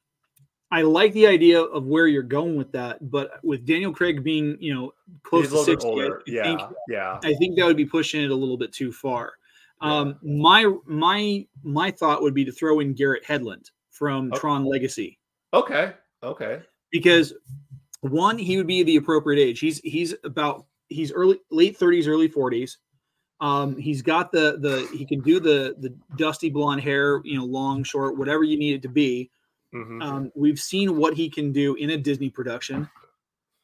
i 0.71 0.81
like 0.83 1.13
the 1.13 1.27
idea 1.27 1.61
of 1.61 1.85
where 1.87 2.07
you're 2.07 2.23
going 2.23 2.57
with 2.57 2.73
that 2.73 2.99
but 3.11 3.33
with 3.45 3.67
daniel 3.67 3.93
craig 3.93 4.25
being 4.25 4.57
you 4.59 4.75
know 4.75 4.93
close 5.23 5.43
He's 5.45 5.51
to 5.51 5.59
little 5.59 5.65
60 5.75 5.87
I- 5.87 5.91
older. 5.91 6.19
I, 6.19 6.23
Yeah, 6.31 6.43
think 6.45 6.61
yeah. 6.89 7.19
i 7.23 7.35
think 7.35 7.57
that 7.59 7.67
would 7.67 7.77
be 7.77 7.85
pushing 7.85 8.23
it 8.25 8.31
a 8.31 8.35
little 8.35 8.57
bit 8.57 8.73
too 8.73 8.91
far 8.91 9.35
Yeah. 9.83 9.93
um 9.99 10.19
my 10.23 10.73
my 10.87 11.47
my 11.63 11.91
thought 11.91 12.23
would 12.23 12.35
be 12.35 12.45
to 12.47 12.53
throw 12.53 12.81
in 12.81 12.95
garrett 12.95 13.25
hedlund 13.25 13.71
from 13.93 14.33
Okay. 14.33 14.41
tron 14.41 14.65
legacy 14.65 15.19
Okay. 15.55 15.93
Okay. 16.23 16.61
because 16.91 17.33
one 18.01 18.37
he 18.39 18.57
would 18.57 18.67
be 18.67 18.83
the 18.83 18.97
appropriate 18.97 19.41
age 19.41 19.61
he's 19.61 19.79
he's 19.81 20.15
about 20.25 20.67
he's 20.89 21.13
early 21.13 21.39
late 21.51 21.79
30s 21.79 22.09
early 22.09 22.29
40s 22.29 22.79
um 23.41 23.77
he's 23.77 24.03
got 24.03 24.33
the 24.33 24.59
the 24.59 24.89
he 24.97 25.05
can 25.07 25.21
do 25.21 25.39
the 25.39 25.77
the 25.79 25.95
dusty 26.17 26.51
blonde 26.51 26.81
hair 26.81 27.21
you 27.25 27.37
know 27.39 27.45
long 27.45 27.85
short 27.85 28.17
whatever 28.17 28.43
you 28.45 28.59
need 28.59 28.75
it 28.75 28.83
to 28.83 28.89
be 28.89 29.31
Mhm. 29.75 30.03
um 30.03 30.33
we've 30.35 30.59
seen 30.59 30.97
what 30.97 31.15
he 31.15 31.31
can 31.31 31.53
do 31.53 31.75
in 31.77 31.91
a 31.91 31.97
disney 31.97 32.29
production 32.31 32.89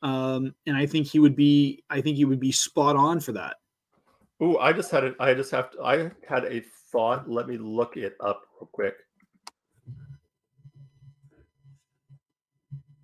um 0.03 0.55
and 0.67 0.77
i 0.77 0.87
think 0.87 1.07
he 1.07 1.19
would 1.19 1.35
be 1.37 1.83
i 1.91 2.01
think 2.01 2.17
he 2.17 2.25
would 2.25 2.41
be 2.41 2.53
spot 2.53 2.97
on 2.97 3.19
for 3.19 3.33
that 3.33 3.57
Ooh, 4.41 4.57
I 4.59 4.73
just 4.73 4.93
had 4.93 5.03
it. 5.03 5.17
I 5.19 5.35
just 5.35 5.51
have 5.51 5.73
to. 5.73 5.83
I 5.83 6.13
had 6.25 6.45
a 6.45 6.63
thought. 6.93 7.29
Let 7.29 7.49
me 7.49 7.59
look 7.59 7.97
it 7.97 8.15
up 8.21 8.43
real 8.61 8.69
quick. 8.71 8.95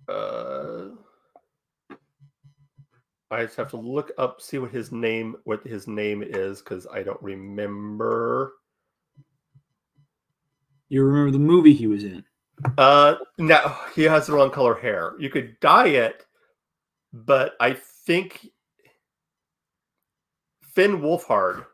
Uh, 0.07 0.89
I 3.31 3.43
just 3.43 3.57
have 3.57 3.71
to 3.71 3.77
look 3.77 4.11
up, 4.17 4.39
see 4.39 4.59
what 4.59 4.71
his 4.71 4.91
name, 4.91 5.35
what 5.45 5.65
his 5.65 5.87
name 5.87 6.23
is, 6.23 6.61
because 6.61 6.85
I 6.87 7.03
don't 7.03 7.21
remember. 7.21 8.53
you 10.89 11.03
remember 11.03 11.31
the 11.31 11.39
movie 11.39 11.73
he 11.73 11.87
was 11.87 12.03
in 12.03 12.23
Uh, 12.77 13.15
no, 13.37 13.75
he 13.95 14.03
has 14.03 14.27
the 14.27 14.33
wrong 14.33 14.51
color 14.51 14.75
hair. 14.75 15.13
You 15.19 15.29
could 15.29 15.59
dye 15.59 15.87
it, 15.87 16.25
but 17.11 17.53
I 17.59 17.73
think 18.05 18.47
Finn 20.73 21.01
Wolfhard. 21.01 21.65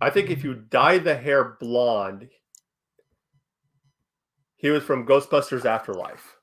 I 0.00 0.10
think 0.10 0.30
if 0.30 0.42
you 0.42 0.54
dye 0.54 0.98
the 0.98 1.16
hair 1.16 1.56
blonde, 1.60 2.28
he 4.56 4.70
was 4.70 4.82
from 4.82 5.06
Ghostbusters 5.06 5.64
Afterlife. 5.64 6.37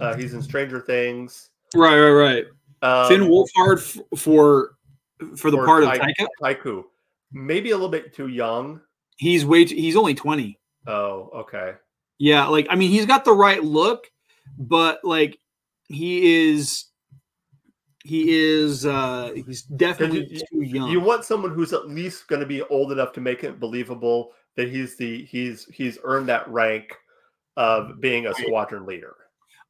Uh, 0.00 0.14
he's 0.16 0.34
in 0.34 0.42
Stranger 0.42 0.80
Things. 0.80 1.50
right 1.74 1.98
right 1.98 2.10
right 2.10 2.44
Um, 2.82 3.08
finn 3.08 3.20
wolfhard 3.28 3.78
f- 3.78 4.18
for 4.18 4.76
for 5.36 5.50
the 5.50 5.58
part 5.58 5.82
of 5.84 5.90
Tai- 5.90 5.98
Taika, 6.18 6.26
Tycho. 6.42 6.86
Maybe 7.32 7.70
a 7.70 7.74
little 7.76 7.88
bit 7.90 8.12
too 8.14 8.28
young. 8.28 8.80
he's 9.16 9.44
way 9.46 9.64
too, 9.64 9.74
he's 9.74 9.96
only 9.96 10.14
20 10.14 10.58
Oh, 10.86 11.30
okay. 11.34 11.74
Yeah, 12.18 12.46
like 12.46 12.66
I 12.70 12.76
mean, 12.76 12.90
he's 12.90 13.06
got 13.06 13.24
the 13.24 13.32
right 13.32 13.62
look, 13.62 14.10
but 14.58 15.04
like 15.04 15.38
he 15.88 16.46
is, 16.50 16.84
he 18.04 18.36
is, 18.36 18.84
uh 18.86 19.32
he's 19.46 19.62
definitely 19.62 20.26
you- 20.30 20.40
too 20.50 20.62
young. 20.62 20.90
You 20.90 21.00
want 21.00 21.24
someone 21.24 21.52
who's 21.52 21.72
at 21.72 21.88
least 21.88 22.28
going 22.28 22.40
to 22.40 22.46
be 22.46 22.60
old 22.62 22.92
enough 22.92 23.12
to 23.14 23.20
make 23.20 23.44
it 23.44 23.58
believable 23.58 24.32
that 24.56 24.68
he's 24.68 24.96
the 24.96 25.24
he's 25.24 25.64
he's 25.72 25.98
earned 26.04 26.28
that 26.28 26.46
rank 26.48 26.94
of 27.56 28.00
being 28.00 28.26
a 28.26 28.34
squadron 28.34 28.84
leader. 28.86 29.14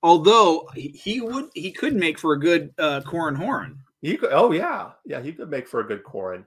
Although 0.04 0.68
he- 0.74 1.22
would, 1.22 1.48
he 1.54 1.72
could 1.72 1.94
make 1.96 2.18
for 2.18 2.34
a 2.34 2.38
good 2.38 2.74
uh 2.78 3.00
Corran 3.06 3.34
Horn. 3.36 3.78
He 4.02 4.18
could, 4.18 4.32
oh 4.32 4.52
yeah, 4.52 4.90
yeah, 5.06 5.22
he 5.22 5.32
could 5.32 5.48
make 5.48 5.66
for 5.66 5.80
a 5.80 5.86
good 5.86 6.04
Corran. 6.04 6.44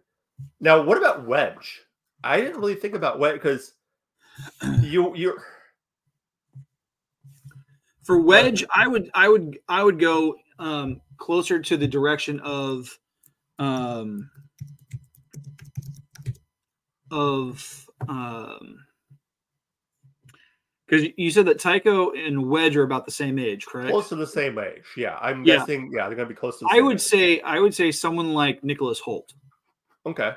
Now, 0.59 0.83
what 0.83 0.99
about 0.99 1.25
Wedge? 1.25 1.81
I 2.23 2.39
didn't 2.39 2.59
really 2.59 2.75
think 2.75 2.93
about 2.93 3.17
Wedge 3.17 3.33
because 3.33 3.73
you 4.81 5.15
you 5.15 5.39
For 8.03 8.19
Wedge, 8.21 8.63
I 8.75 8.87
would, 8.87 9.09
I 9.15 9.27
would, 9.27 9.57
I 9.67 9.83
would 9.83 9.99
go 9.99 10.35
um 10.59 11.01
closer 11.17 11.59
to 11.59 11.77
the 11.77 11.87
direction 11.87 12.39
of, 12.41 12.95
um, 13.57 14.29
of 17.09 17.89
um. 18.07 18.86
Because 20.87 21.07
you 21.17 21.29
said 21.31 21.45
that 21.47 21.59
Tycho 21.59 22.11
and 22.11 22.49
Wedge 22.49 22.77
are 22.77 22.83
about 22.83 23.05
the 23.05 23.11
same 23.11 23.37
age, 23.39 23.65
correct? 23.65 23.89
close 23.91 24.07
to 24.09 24.15
the 24.15 24.25
same 24.25 24.57
age. 24.57 24.83
Yeah, 24.95 25.17
I'm 25.21 25.43
Yeah. 25.43 25.57
guessing. 25.57 25.91
Yeah, 25.93 26.07
they're 26.07 26.15
going 26.15 26.29
to 26.29 26.33
be 26.33 26.39
close 26.39 26.59
to. 26.59 26.65
The 26.65 26.69
I 26.71 26.75
same 26.77 26.85
would 26.85 26.95
age. 26.95 27.01
say 27.01 27.41
I 27.41 27.59
would 27.59 27.73
say 27.75 27.91
someone 27.91 28.33
like 28.33 28.63
Nicholas 28.63 29.01
Hoult. 29.01 29.33
okay. 30.05 30.33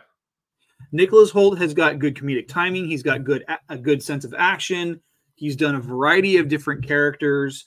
Nicholas 0.93 1.31
Hoult 1.31 1.59
has 1.59 1.73
got 1.73 1.99
good 2.01 2.17
comedic 2.17 2.49
timing. 2.49 2.87
He's 2.87 3.03
got 3.03 3.23
good 3.23 3.45
a 3.69 3.79
good 3.79 4.03
sense 4.03 4.25
of 4.25 4.35
action. 4.37 5.01
He's 5.37 5.55
done 5.55 5.77
a 5.77 5.81
variety 5.81 6.37
of 6.39 6.49
different 6.49 6.85
characters, 6.87 7.67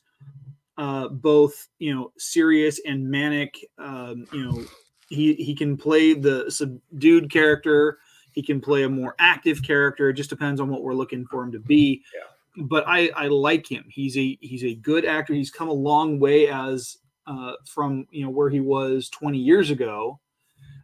uh, 0.77 1.07
both 1.07 1.69
you 1.79 1.93
know 1.95 2.11
serious 2.17 2.81
and 2.85 3.09
manic. 3.09 3.55
Um, 3.77 4.25
you 4.33 4.43
know, 4.43 4.63
he 5.07 5.35
he 5.35 5.55
can 5.55 5.77
play 5.77 6.13
the 6.13 6.49
subdued 6.51 7.31
character. 7.31 7.99
He 8.33 8.41
can 8.41 8.59
play 8.59 8.83
a 8.83 8.89
more 8.89 9.15
active 9.19 9.63
character. 9.63 10.09
It 10.09 10.15
just 10.15 10.29
depends 10.31 10.59
on 10.59 10.67
what 10.67 10.81
we're 10.81 10.95
looking 10.95 11.25
for 11.27 11.43
him 11.43 11.51
to 11.53 11.59
be. 11.59 12.03
Yeah. 12.13 12.21
But 12.57 12.83
I 12.87 13.09
I 13.15 13.27
like 13.27 13.69
him. 13.71 13.85
He's 13.89 14.17
a 14.17 14.37
he's 14.41 14.63
a 14.63 14.75
good 14.75 15.05
actor. 15.05 15.33
He's 15.33 15.51
come 15.51 15.69
a 15.69 15.73
long 15.73 16.19
way 16.19 16.47
as 16.47 16.97
uh, 17.25 17.53
from 17.65 18.05
you 18.11 18.23
know 18.23 18.29
where 18.29 18.49
he 18.49 18.59
was 18.59 19.09
20 19.09 19.37
years 19.37 19.69
ago, 19.71 20.19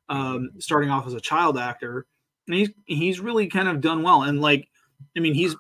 um, 0.10 0.52
starting 0.60 0.90
off 0.90 1.06
as 1.06 1.14
a 1.14 1.20
child 1.20 1.58
actor, 1.58 2.08
and 2.48 2.56
he's 2.56 2.70
he's 2.86 3.20
really 3.20 3.48
kind 3.48 3.68
of 3.68 3.82
done 3.82 4.02
well. 4.02 4.24
And 4.24 4.42
like, 4.42 4.68
I 5.16 5.20
mean, 5.20 5.34
he's 5.34 5.56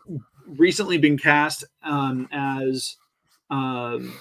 recently 0.47 0.97
been 0.97 1.17
cast 1.17 1.63
um, 1.83 2.27
as 2.31 2.95
um, 3.51 4.13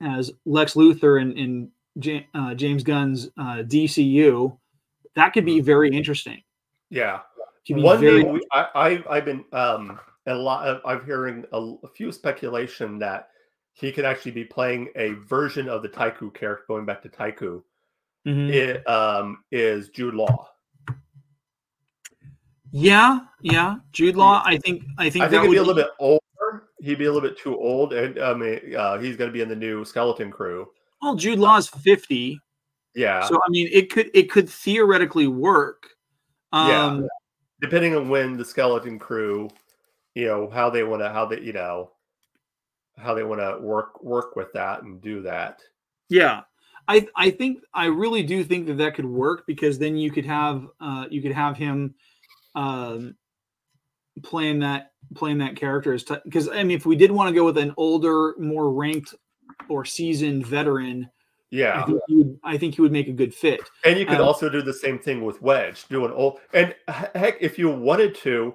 as 0.00 0.30
Lex 0.46 0.74
Luthor 0.74 1.20
in, 1.20 1.36
in 1.36 1.70
J- 1.98 2.26
uh, 2.34 2.54
James 2.54 2.82
Gunn's 2.82 3.28
uh, 3.38 3.62
DCU. 3.66 4.56
That 5.14 5.32
could 5.34 5.44
be 5.44 5.60
very 5.60 5.90
interesting. 5.90 6.42
Yeah. 6.88 7.20
One 7.68 8.00
very- 8.00 8.22
name 8.22 8.32
we, 8.32 8.40
I, 8.52 8.66
I 8.74 9.16
I've 9.16 9.24
been 9.24 9.44
um 9.52 10.00
a 10.26 10.34
lot 10.34 10.66
of, 10.66 10.80
I'm 10.84 11.04
hearing 11.04 11.44
a, 11.52 11.58
a 11.82 11.88
few 11.88 12.12
speculation 12.12 12.98
that 12.98 13.28
he 13.72 13.92
could 13.92 14.04
actually 14.04 14.32
be 14.32 14.44
playing 14.44 14.88
a 14.96 15.12
version 15.28 15.68
of 15.68 15.82
the 15.82 15.88
Tycho 15.88 16.30
character 16.30 16.64
going 16.68 16.84
back 16.84 17.02
to 17.02 17.08
Tycho. 17.08 17.64
Mhm. 18.26 18.50
It 18.50 18.88
um 18.88 19.44
is 19.50 19.88
Jude 19.88 20.14
Law. 20.14 20.48
Yeah, 22.70 23.20
yeah. 23.40 23.76
Jude 23.92 24.16
Law. 24.16 24.42
I 24.44 24.58
think. 24.58 24.82
I 24.98 25.08
think 25.08 25.24
I 25.24 25.28
think 25.28 25.42
he'd 25.44 25.50
be 25.50 25.56
a 25.56 25.62
little 25.62 25.74
bit 25.74 25.90
older. 25.98 26.20
He'd 26.80 26.98
be 26.98 27.06
a 27.06 27.12
little 27.12 27.26
bit 27.28 27.38
too 27.38 27.56
old, 27.56 27.92
and 27.92 28.18
I 28.18 28.34
mean, 28.34 28.76
uh, 28.76 28.98
he's 28.98 29.16
going 29.16 29.28
to 29.28 29.32
be 29.32 29.40
in 29.40 29.48
the 29.48 29.56
new 29.56 29.84
Skeleton 29.84 30.30
Crew. 30.30 30.68
Well, 31.00 31.14
Jude 31.14 31.38
Law 31.38 31.56
is 31.56 31.68
fifty, 31.68 32.38
Yeah, 32.94 33.22
so 33.26 33.36
I 33.36 33.48
mean, 33.50 33.68
it 33.72 33.90
could 33.90 34.10
it 34.14 34.30
could 34.30 34.48
theoretically 34.48 35.26
work. 35.26 35.88
Yeah. 36.52 36.86
Um, 36.86 37.08
depending 37.60 37.96
on 37.96 38.08
when 38.08 38.36
the 38.36 38.44
Skeleton 38.44 38.98
Crew, 38.98 39.48
you 40.14 40.26
know, 40.26 40.48
how 40.50 40.70
they 40.70 40.82
want 40.82 41.02
to, 41.02 41.10
how 41.10 41.26
they, 41.26 41.40
you 41.40 41.52
know, 41.52 41.92
how 42.96 43.14
they 43.14 43.22
want 43.22 43.40
to 43.40 43.58
work 43.64 44.02
work 44.02 44.36
with 44.36 44.52
that 44.52 44.82
and 44.82 45.00
do 45.00 45.22
that. 45.22 45.60
Yeah. 46.08 46.42
I 46.88 47.06
I 47.14 47.30
think 47.30 47.62
I 47.72 47.86
really 47.86 48.22
do 48.22 48.42
think 48.42 48.66
that 48.66 48.78
that 48.78 48.94
could 48.94 49.06
work 49.06 49.46
because 49.46 49.78
then 49.78 49.96
you 49.96 50.10
could 50.10 50.26
have 50.26 50.66
uh 50.80 51.06
you 51.10 51.22
could 51.22 51.32
have 51.32 51.56
him 51.56 51.94
um 52.54 53.14
playing 54.22 54.58
that 54.60 54.92
playing 55.14 55.38
that 55.38 55.56
character 55.56 55.92
as 55.92 56.04
because 56.24 56.48
I 56.48 56.62
mean 56.64 56.76
if 56.76 56.86
we 56.86 56.96
did 56.96 57.12
want 57.12 57.28
to 57.28 57.34
go 57.34 57.44
with 57.44 57.58
an 57.58 57.72
older 57.76 58.34
more 58.38 58.72
ranked 58.72 59.14
or 59.68 59.84
seasoned 59.84 60.46
veteran 60.46 61.04
I 61.04 61.56
Yeah, 61.56 61.84
think 61.84 62.00
he 62.08 62.14
would 62.16 62.40
I 62.42 62.58
think 62.58 62.74
he 62.74 62.82
would 62.82 62.92
make 62.92 63.08
a 63.08 63.12
good 63.12 63.34
fit. 63.34 63.60
and 63.84 63.98
you 63.98 64.04
could 64.04 64.16
Um, 64.16 64.26
also 64.26 64.48
do 64.48 64.60
the 64.62 64.74
same 64.74 64.98
thing 64.98 65.24
with 65.24 65.40
Wedge, 65.40 65.86
do 65.88 66.04
an 66.04 66.12
old. 66.12 66.40
And 66.52 66.74
heck, 66.88 67.36
if 67.40 67.58
you 67.58 67.70
wanted 67.70 68.14
to, 68.16 68.54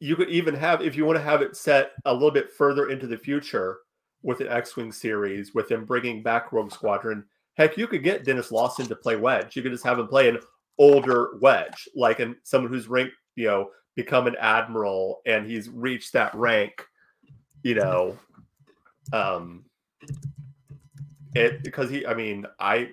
you 0.00 0.16
could 0.16 0.30
even 0.30 0.54
have 0.54 0.80
if 0.80 0.96
you 0.96 1.04
want 1.04 1.18
to 1.18 1.24
have 1.24 1.42
it 1.42 1.56
set 1.56 1.92
a 2.04 2.12
little 2.12 2.30
bit 2.30 2.52
further 2.52 2.90
into 2.90 3.06
the 3.06 3.16
future 3.16 3.78
with 4.22 4.40
an 4.40 4.48
X-wing 4.48 4.92
series, 4.92 5.54
with 5.54 5.70
him 5.70 5.84
bringing 5.84 6.22
back 6.22 6.52
Rogue 6.52 6.72
Squadron. 6.72 7.24
Heck, 7.54 7.76
you 7.76 7.86
could 7.86 8.02
get 8.02 8.24
Denis 8.24 8.52
Lawson 8.52 8.86
to 8.86 8.96
play 8.96 9.16
Wedge. 9.16 9.56
You 9.56 9.62
could 9.62 9.72
just 9.72 9.84
have 9.84 9.98
him 9.98 10.08
play 10.08 10.28
an 10.28 10.38
older 10.78 11.38
Wedge, 11.40 11.88
like 11.94 12.20
an 12.20 12.36
someone 12.42 12.72
who's 12.72 12.88
ranked, 12.88 13.14
you 13.34 13.46
know, 13.46 13.70
become 13.96 14.26
an 14.26 14.36
admiral 14.40 15.20
and 15.26 15.46
he's 15.46 15.68
reached 15.68 16.12
that 16.12 16.34
rank, 16.34 16.84
you 17.62 17.74
know, 17.74 18.16
um, 19.12 19.64
it 21.34 21.62
because 21.64 21.90
he. 21.90 22.06
I 22.06 22.14
mean, 22.14 22.46
I 22.60 22.90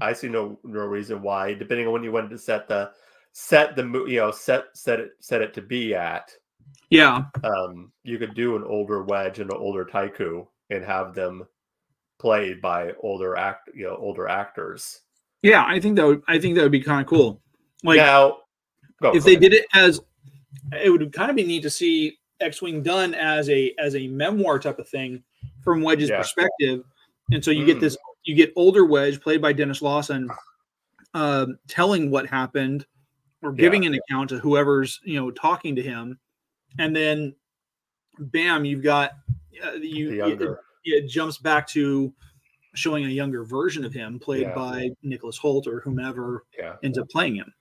I 0.00 0.12
see 0.12 0.28
no 0.28 0.58
no 0.64 0.80
reason 0.80 1.22
why, 1.22 1.54
depending 1.54 1.86
on 1.86 1.92
when 1.92 2.02
you 2.02 2.12
wanted 2.12 2.30
to 2.30 2.38
set 2.38 2.68
the 2.68 2.90
set 3.32 3.76
the 3.76 3.84
you 4.08 4.20
know 4.20 4.30
set 4.30 4.64
set 4.74 5.00
it 5.00 5.10
set 5.20 5.42
it 5.42 5.54
to 5.54 5.62
be 5.62 5.94
at, 5.94 6.30
Yeah. 6.90 7.24
um, 7.44 7.92
you 8.02 8.18
could 8.18 8.34
do 8.34 8.56
an 8.56 8.64
older 8.64 9.02
Wedge 9.02 9.38
and 9.40 9.50
an 9.50 9.56
older 9.58 9.84
Tycho 9.84 10.50
and 10.70 10.84
have 10.84 11.14
them 11.14 11.46
played 12.18 12.60
by 12.60 12.92
older 13.00 13.36
act 13.36 13.70
you 13.74 13.84
know 13.86 13.96
older 13.96 14.28
actors. 14.28 15.00
Yeah, 15.42 15.64
I 15.66 15.78
think 15.80 15.96
that 15.96 16.06
would 16.06 16.22
I 16.28 16.38
think 16.38 16.56
that 16.56 16.62
would 16.62 16.72
be 16.72 16.80
kind 16.82 17.00
of 17.00 17.06
cool. 17.06 17.40
Like 17.84 17.98
now, 17.98 18.38
go, 19.00 19.10
if 19.10 19.14
go 19.14 19.20
they 19.20 19.32
ahead. 19.36 19.40
did 19.42 19.52
it 19.54 19.66
as 19.74 20.00
it 20.72 20.90
would 20.90 21.12
kind 21.12 21.30
of 21.30 21.36
be 21.36 21.44
neat 21.44 21.62
to 21.62 21.70
see 21.70 22.18
X-wing 22.40 22.82
done 22.82 23.14
as 23.14 23.48
a 23.50 23.74
as 23.78 23.94
a 23.96 24.08
memoir 24.08 24.58
type 24.58 24.78
of 24.78 24.88
thing 24.88 25.22
from 25.62 25.82
Wedge's 25.82 26.08
Yeah. 26.08 26.18
perspective, 26.18 26.82
and 27.30 27.44
so 27.44 27.50
you 27.50 27.62
Mm. 27.64 27.66
get 27.66 27.80
this 27.80 27.96
you 28.24 28.34
get 28.34 28.52
older 28.56 28.84
Wedge 28.84 29.20
played 29.20 29.40
by 29.40 29.52
Denis 29.52 29.80
Lawson, 29.80 30.28
um, 31.14 31.58
telling 31.68 32.10
what 32.10 32.26
happened 32.26 32.84
or 33.42 33.52
giving 33.52 33.86
an 33.86 33.94
account 33.94 34.30
to 34.30 34.38
whoever's 34.38 35.00
you 35.04 35.20
know 35.20 35.30
talking 35.30 35.76
to 35.76 35.82
him, 35.82 36.18
and 36.78 36.94
then 36.94 37.34
bam, 38.18 38.64
you've 38.64 38.82
got 38.82 39.12
uh, 39.64 39.72
you 39.72 40.10
it, 40.24 40.58
it 40.84 41.08
jumps 41.08 41.38
back 41.38 41.66
to 41.68 42.12
showing 42.74 43.04
a 43.06 43.08
younger 43.08 43.44
version 43.44 43.84
of 43.84 43.92
him 43.92 44.18
played 44.18 44.42
Yeah. 44.42 44.54
by 44.54 44.90
Nicholas 45.02 45.38
Hoult 45.38 45.66
or 45.66 45.80
whomever 45.80 46.44
Yeah. 46.56 46.76
ends 46.82 46.98
up 46.98 47.08
playing 47.08 47.36
him. 47.36 47.52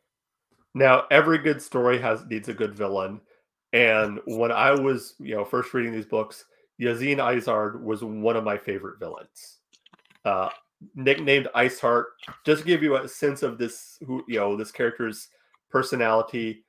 Now, 0.74 1.06
every 1.10 1.40
good 1.40 1.62
story 1.62 1.98
has 2.00 2.24
needs 2.26 2.50
a 2.50 2.54
good 2.54 2.76
villain. 2.76 3.22
And 3.74 4.20
when 4.26 4.52
I 4.52 4.72
was, 4.72 5.16
you 5.20 5.36
know, 5.36 5.44
first 5.44 5.74
reading 5.74 5.92
these 5.92 6.06
books, 6.06 6.46
Ysanne 6.80 7.18
Isard 7.18 7.82
was 7.82 8.04
one 8.04 8.36
of 8.36 8.44
my 8.44 8.58
favorite 8.58 9.00
villains. 9.00 9.58
Uh, 10.24 10.50
nicknamed 10.94 11.48
Iceheart, 11.56 12.04
just 12.46 12.62
to 12.62 12.68
give 12.68 12.84
you 12.84 12.96
a 12.98 13.08
sense 13.08 13.42
of 13.42 13.58
this, 13.58 13.98
who 14.06 14.24
you 14.28 14.40
know, 14.40 14.56
this 14.56 14.72
character's 14.72 15.30
personality. 15.72 16.64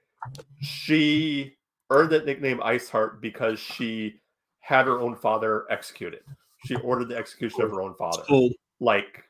She 0.63 1.58
earned 1.91 2.11
that 2.11 2.27
nickname 2.27 2.59
Iceheart 2.59 3.21
because 3.21 3.59
she 3.59 4.21
had 4.61 4.87
her 4.87 5.01
own 5.01 5.17
father 5.17 5.65
executed. 5.71 6.21
She 6.67 6.75
ordered 6.77 7.09
the 7.09 7.17
execution 7.17 7.63
of 7.63 7.71
her 7.71 7.81
own 7.83 7.95
father 7.95 8.23
like 8.81 9.25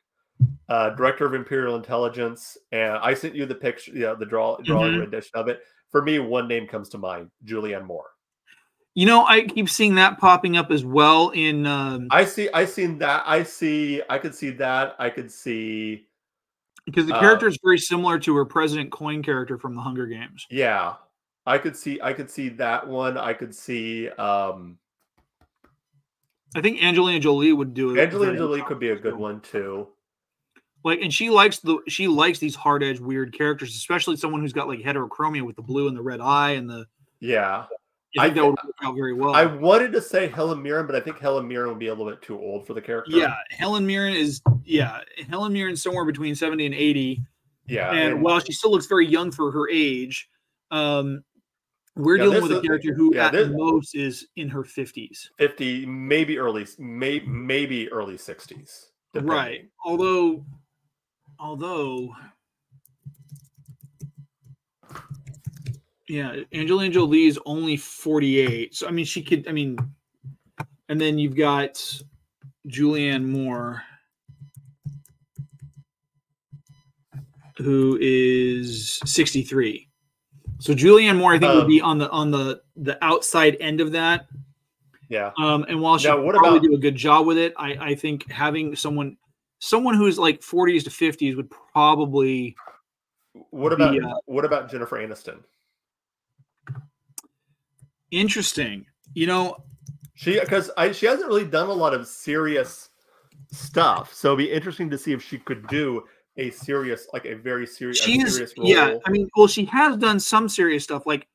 uh, 0.68 0.90
director 0.90 1.25
of 1.25 1.35
Imperial 1.35 1.77
Intelligence, 1.77 2.59
and 2.73 2.92
I 2.99 3.14
sent 3.14 3.35
you 3.35 3.47
the 3.47 3.55
picture, 3.55 3.92
yeah, 3.94 4.14
the 4.14 4.27
draw 4.27 4.59
drawing 4.59 4.92
Mhm. 4.94 5.01
rendition 5.01 5.31
of 5.35 5.49
it. 5.49 5.62
For 5.90 6.03
me, 6.03 6.18
one 6.18 6.47
name 6.47 6.66
comes 6.66 6.90
to 6.90 6.99
mind: 6.99 7.31
Julianne 7.44 7.87
Moore. 7.87 8.11
You 8.94 9.07
know, 9.07 9.25
I 9.25 9.42
keep 9.42 9.68
seeing 9.68 9.94
that 9.94 10.18
popping 10.18 10.57
up 10.57 10.71
as 10.71 10.85
well 10.85 11.31
in 11.31 11.64
um 11.66 12.09
I 12.11 12.25
see, 12.25 12.51
I 12.53 12.64
seen 12.64 12.99
that. 12.99 13.23
I 13.27 13.44
see, 13.44 14.03
I 14.11 14.18
could 14.18 14.35
see 14.35 14.51
that. 14.51 14.97
I 14.99 15.09
could 15.09 15.31
see, 15.31 16.09
because 16.85 17.07
the 17.07 17.14
uh, 17.14 17.21
character 17.21 17.47
is 17.47 17.59
very 17.62 17.79
similar 17.79 18.18
to 18.18 18.35
her 18.37 18.44
President 18.44 18.90
Coin 18.90 19.23
character 19.23 19.57
from 19.57 19.75
the 19.75 19.81
Hunger 19.81 20.07
Games. 20.07 20.47
yeah, 20.51 20.97
I 21.49 21.57
could 21.57 21.75
see, 21.75 21.99
I 22.03 22.13
could 22.13 22.31
see 22.31 22.51
that 22.51 22.87
one. 22.87 23.17
I 23.17 23.33
could 23.33 23.55
see, 23.55 24.11
um, 24.11 24.79
I 26.55 26.61
think 26.61 26.83
Angelina 26.83 27.21
Jolie 27.21 27.53
would 27.53 27.73
do 27.73 27.97
it. 27.97 28.03
Angelina 28.03 28.37
Jolie 28.37 28.63
could 28.63 28.79
be 28.79 28.91
a 28.91 28.97
good 28.97 29.17
one 29.17 29.41
too. 29.41 29.89
Like, 30.85 31.01
and 31.01 31.13
she 31.13 31.31
likes 31.31 31.59
the 31.59 31.79
she 31.89 32.07
likes 32.07 32.39
these 32.39 32.55
hard 32.55 32.83
edge 32.83 33.01
weird 33.01 33.37
characters, 33.37 33.75
especially 33.75 34.17
someone 34.17 34.43
who's 34.43 34.53
got 34.53 34.69
like 34.69 34.81
heterochromia 34.81 35.43
with 35.43 35.57
the 35.57 35.63
blue 35.63 35.89
and 35.89 35.97
the 35.97 36.03
red 36.03 36.21
eye 36.21 36.51
and 36.51 36.69
the. 36.69 36.87
Yeah, 37.21 37.65
I 38.19 38.25
think 38.25 38.33
I 38.33 38.35
that 38.35 38.45
would 38.45 38.59
work 38.65 38.75
out 38.85 38.95
very 38.95 39.15
well. 39.15 39.35
I 39.35 39.47
wanted 39.47 39.93
to 39.93 40.03
say 40.03 40.29
Helen 40.29 40.63
Mirren, 40.63 40.87
but 40.87 40.95
I 40.95 41.01
think 41.01 41.19
Helen 41.19 41.49
Mirren 41.49 41.71
would 41.71 41.79
be 41.79 41.89
a 41.89 41.95
little 41.95 42.11
bit 42.11 42.23
too 42.23 42.39
old 42.39 42.67
for 42.67 42.75
the 42.75 42.81
character. 42.83 43.11
yeah, 43.11 43.35
Helen 43.51 43.87
Mirren 43.87 44.15
is 44.15 44.43
yeah 44.65 45.01
Helen 45.31 45.53
Mirren's 45.53 45.83
somewhere 45.83 46.05
between 46.05 46.35
seventy 46.35 46.67
and 46.67 46.75
eighty. 46.75 47.25
yeah, 47.67 47.91
and 47.91 48.23
while 48.23 48.39
she 48.39 48.53
still 48.53 48.71
looks 48.71 48.87
very 48.87 49.07
young 49.07 49.31
for 49.31 49.51
her 49.51 49.69
age, 49.69 50.29
um, 50.71 51.25
we're 51.99 52.17
Yeah, 52.17 52.25
dealing 52.25 52.43
with 52.43 52.53
a 52.53 52.61
character 52.63 52.95
who 52.95 53.15
yeah, 53.15 53.27
at 53.27 53.33
this- 53.33 53.51
most 53.53 53.95
is 53.95 54.29
in 54.37 54.49
her 54.49 54.65
fifties. 54.65 55.31
50 55.37 55.85
maybe 55.85 56.39
early 56.39 56.67
may, 56.79 57.21
maybe 57.21 57.91
early 57.91 58.17
60s 58.17 58.93
Right. 59.15 59.69
Although, 59.85 60.45
although, 61.41 62.15
yeah, 66.09 66.37
Angelina 66.53 66.93
Jolie 66.95 67.27
is 67.27 67.39
only 67.45 67.77
forty-eight. 67.77 68.75
So 68.75 68.87
I 68.87 68.91
mean, 68.93 69.05
she 69.05 69.23
could. 69.23 69.47
I 69.49 69.53
mean, 69.53 69.77
and 70.89 71.01
then 71.01 71.19
you've 71.19 71.37
got 71.37 71.75
Julianne 72.69 73.25
Moore, 73.25 73.83
who 77.57 77.99
is 78.01 79.01
sixty-three. 79.05 79.88
So 80.61 80.75
Julianne 80.75 81.16
Moore, 81.18 81.35
I 81.35 81.38
think, 81.38 81.53
would 81.55 81.62
Um, 81.62 81.68
be 81.68 81.81
on 81.81 81.99
the 81.99 82.11
on 82.11 82.31
the 82.31 82.62
the 82.77 83.03
outside 83.05 83.57
end 83.61 83.81
of 83.81 83.92
that. 83.92 84.27
yeah 85.09 85.31
Um, 85.38 85.64
and 85.68 85.81
while 85.81 85.99
she 85.99 86.09
Now, 86.09 86.21
what 86.21 86.35
probably 86.35 86.59
about- 86.59 86.68
do 86.68 86.75
a 86.75 86.79
good 86.79 86.97
job 86.97 87.27
with 87.27 87.38
it, 87.38 87.55
I, 87.57 87.73
I 87.90 87.94
think 87.94 88.31
having 88.31 88.75
someone 88.77 89.16
someone 89.61 89.94
who's 89.94 90.18
like 90.18 90.40
40s 90.40 90.85
to 90.85 90.90
50s 90.90 91.37
would 91.37 91.51
probably 91.73 92.55
what 93.51 93.73
about 93.73 93.92
the, 93.94 94.07
uh, 94.07 94.14
what 94.27 94.44
about 94.44 94.71
jennifer 94.71 94.97
aniston 94.99 95.42
interesting. 98.11 98.87
You 99.14 99.27
know, 99.27 99.64
she 100.14 100.38
because 100.40 100.71
i 100.77 100.92
she 100.92 101.07
hasn't 101.07 101.29
really 101.29 101.44
done 101.44 101.68
a 101.68 101.73
lot 101.73 101.94
of 101.94 102.07
serious 102.07 102.90
stuff 103.51 104.12
so 104.12 104.29
it'd 104.35 104.38
be 104.38 104.53
interesting 104.53 104.90
to 104.90 104.99
see 104.99 105.12
if 105.12 105.23
she 105.23 105.38
could 105.38 105.66
do 105.68 106.05
a 106.38 106.51
serious, 106.51 107.07
like 107.12 107.27
a 107.27 107.35
very 107.35 107.66
serious, 107.66 107.98
she's 108.01 108.35
serious 108.35 108.55
role. 108.57 108.66
yeah. 108.68 108.96
I 109.05 109.11
mean, 109.11 109.29
well, 109.37 109.46
she 109.48 109.64
has 109.66 109.96
done 109.96 110.18
some 110.20 110.48
serious 110.48 110.85
stuff. 110.85 111.05
Like 111.07 111.27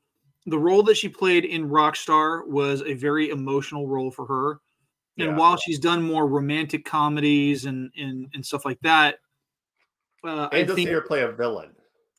the 0.46 0.58
role 0.58 0.82
that 0.84 0.96
she 0.98 1.08
played 1.10 1.46
in 1.46 1.70
Rockstar 1.70 2.48
was 2.48 2.82
a 2.84 2.94
very 2.94 3.30
emotional 3.30 3.88
role 3.88 4.10
for 4.12 4.26
her. 4.26 4.52
And 5.20 5.30
Yeah. 5.32 5.36
while 5.38 5.58
she's 5.58 5.78
done 5.78 6.02
more 6.02 6.28
romantic 6.28 6.86
comedies 6.86 7.66
and 7.66 7.92
and, 7.96 8.28
and 8.34 8.44
stuff 8.46 8.66
like 8.66 8.80
that, 8.82 9.20
uh, 10.24 10.48
I 10.52 10.64
think 10.66 10.78
see 10.78 10.86
her 10.86 11.02
play 11.02 11.22
a 11.22 11.32
villain. 11.32 11.72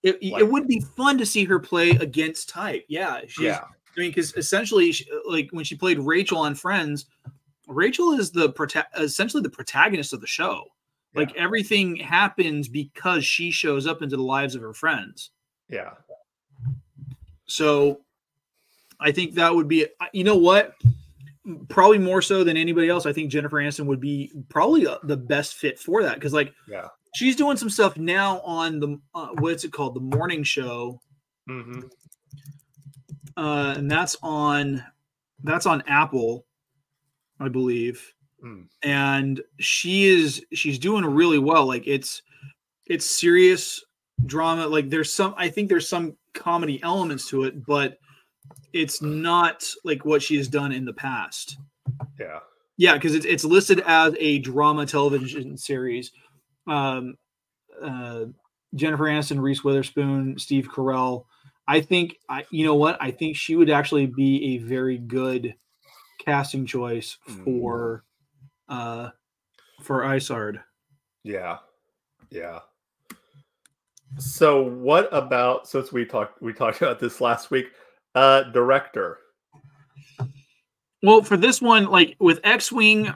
it, 0.03 0.23
like- 0.23 0.41
it 0.43 0.49
would 0.49 0.69
be 0.69 0.81
fun 0.97 1.19
to 1.19 1.27
see 1.27 1.45
her 1.45 1.59
play 1.59 1.91
against 1.91 2.49
type. 2.51 2.85
Yeah, 2.89 3.21
she's, 3.27 3.45
Yeah, 3.47 3.61
I 3.65 4.01
mean, 4.01 4.11
because 4.11 4.35
essentially, 4.37 4.93
she, 4.93 5.07
like 5.27 5.49
when 5.53 5.65
she 5.65 5.75
played 5.75 5.99
Rachel 5.99 6.39
on 6.39 6.55
Friends, 6.55 7.07
Rachel 7.67 8.13
is 8.13 8.31
the 8.31 8.53
prota- 8.53 8.85
essentially 8.99 9.43
the 9.43 9.49
protagonist 9.51 10.13
of 10.13 10.21
the 10.21 10.27
show. 10.27 10.65
Like 11.15 11.35
everything 11.37 11.97
happens 11.97 12.69
because 12.69 13.25
she 13.25 13.51
shows 13.51 13.87
up 13.87 14.03
into 14.03 14.17
the 14.17 14.23
lives 14.23 14.55
of 14.55 14.63
her 14.63 14.75
friends. 14.75 15.31
yeah, 15.69 15.93
So 17.47 18.01
I 19.01 19.13
think 19.13 19.35
that 19.35 19.55
would 19.55 19.69
be, 19.69 19.87
you 20.13 20.25
know 20.25 20.37
what? 20.37 20.75
Probably 21.69 21.99
more 21.99 22.23
so 22.23 22.43
than 22.43 22.57
anybody 22.57 22.89
else. 22.89 23.07
I 23.07 23.13
think 23.13 23.31
Jennifer 23.31 23.59
Aniston 23.59 23.87
would 23.87 24.01
be 24.01 24.33
probably 24.49 24.87
uh, 24.87 24.99
the 25.03 25.17
best 25.17 25.55
fit 25.55 25.79
for 25.79 26.03
that 26.03 26.15
because, 26.15 26.33
like, 26.33 26.55
yeah. 26.67 26.89
she's 27.15 27.37
doing 27.37 27.57
some 27.57 27.69
stuff 27.69 27.97
now 27.99 28.41
on 28.41 28.81
the 28.81 28.99
uh, 29.15 29.29
what's 29.39 29.63
it 29.65 29.73
called, 29.73 29.95
the 29.95 30.17
morning 30.17 30.43
show, 30.43 31.01
hmm 31.47 31.81
uh, 33.37 33.75
and 33.77 33.91
that's 33.91 34.17
on 34.23 34.83
that's 35.43 35.67
on 35.67 35.83
Apple, 35.87 36.47
I 37.41 37.49
believe. 37.49 38.15
Mm. 38.45 38.67
And 38.83 39.41
she 39.59 40.05
is 40.05 40.45
she's 40.53 40.79
doing 40.79 41.05
really 41.05 41.39
well. 41.39 41.67
Like 41.67 41.87
it's 41.87 42.23
it's 42.87 43.07
serious 43.07 43.83
drama. 44.27 44.67
Like 44.67 44.91
there's 44.91 45.13
some 45.13 45.35
I 45.37 45.49
think 45.49 45.69
there's 45.69 45.89
some 45.89 46.17
comedy 46.35 46.81
elements 46.83 47.29
to 47.31 47.45
it, 47.45 47.65
but 47.65 47.99
it's 48.73 49.01
not 49.01 49.65
like 49.85 50.05
what 50.05 50.23
she 50.23 50.37
has 50.37 50.49
done 50.49 50.73
in 50.73 50.85
the 50.85 50.93
past. 50.93 51.57
Yeah, 52.19 52.41
Yeah, 52.77 52.95
because 52.95 53.15
it's 53.15 53.27
it's 53.27 53.45
listed 53.45 53.83
as 53.87 54.15
a 54.19 54.39
drama 54.41 54.85
television 54.85 55.57
series. 55.57 56.13
Um, 56.67 57.17
uh, 57.83 58.27
Jennifer 58.75 59.05
Aniston, 59.05 59.41
Reese 59.41 59.65
Witherspoon, 59.65 60.39
Steve 60.39 60.69
Carell. 60.69 61.25
I 61.67 61.81
think 61.81 62.19
I, 62.29 62.45
you 62.51 62.67
know 62.67 62.75
what? 62.75 62.99
I 63.01 63.11
think 63.11 63.37
she 63.37 63.57
would 63.57 63.71
actually 63.71 64.07
be 64.07 64.55
a 64.55 64.59
very 64.59 64.99
good 64.99 65.55
casting 66.19 66.67
choice 66.67 67.17
Mm. 67.29 67.45
for 67.45 68.05
uh 68.69 69.11
for 69.83 70.03
Isard. 70.03 70.61
yeah, 71.25 71.59
yeah. 72.31 72.61
So 74.19 74.63
what 74.63 75.09
about 75.13 75.67
since 75.69 75.93
we 75.93 76.05
talked 76.05 76.41
we 76.41 76.53
talked 76.53 76.79
about 76.83 76.99
this 77.01 77.21
last 77.21 77.51
week? 77.51 77.67
Uh 78.15 78.45
director. 78.45 79.19
Well, 81.03 81.23
for 81.23 81.37
this 81.37 81.61
one, 81.61 81.87
like 81.87 82.17
with 82.19 82.41
X-wing, 82.45 83.13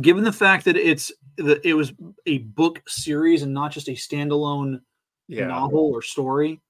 given 0.00 0.24
the 0.24 0.32
fact 0.32 0.64
that 0.64 0.76
it's 0.76 1.12
that 1.38 1.60
it 1.66 1.74
was 1.74 1.92
a 2.26 2.38
book 2.38 2.82
series 2.86 3.42
and 3.42 3.52
not 3.52 3.72
just 3.72 3.88
a 3.88 3.92
standalone 3.92 4.80
Yeah. 5.28 5.46
novel 5.48 5.90
or 5.92 6.00
story, 6.02 6.60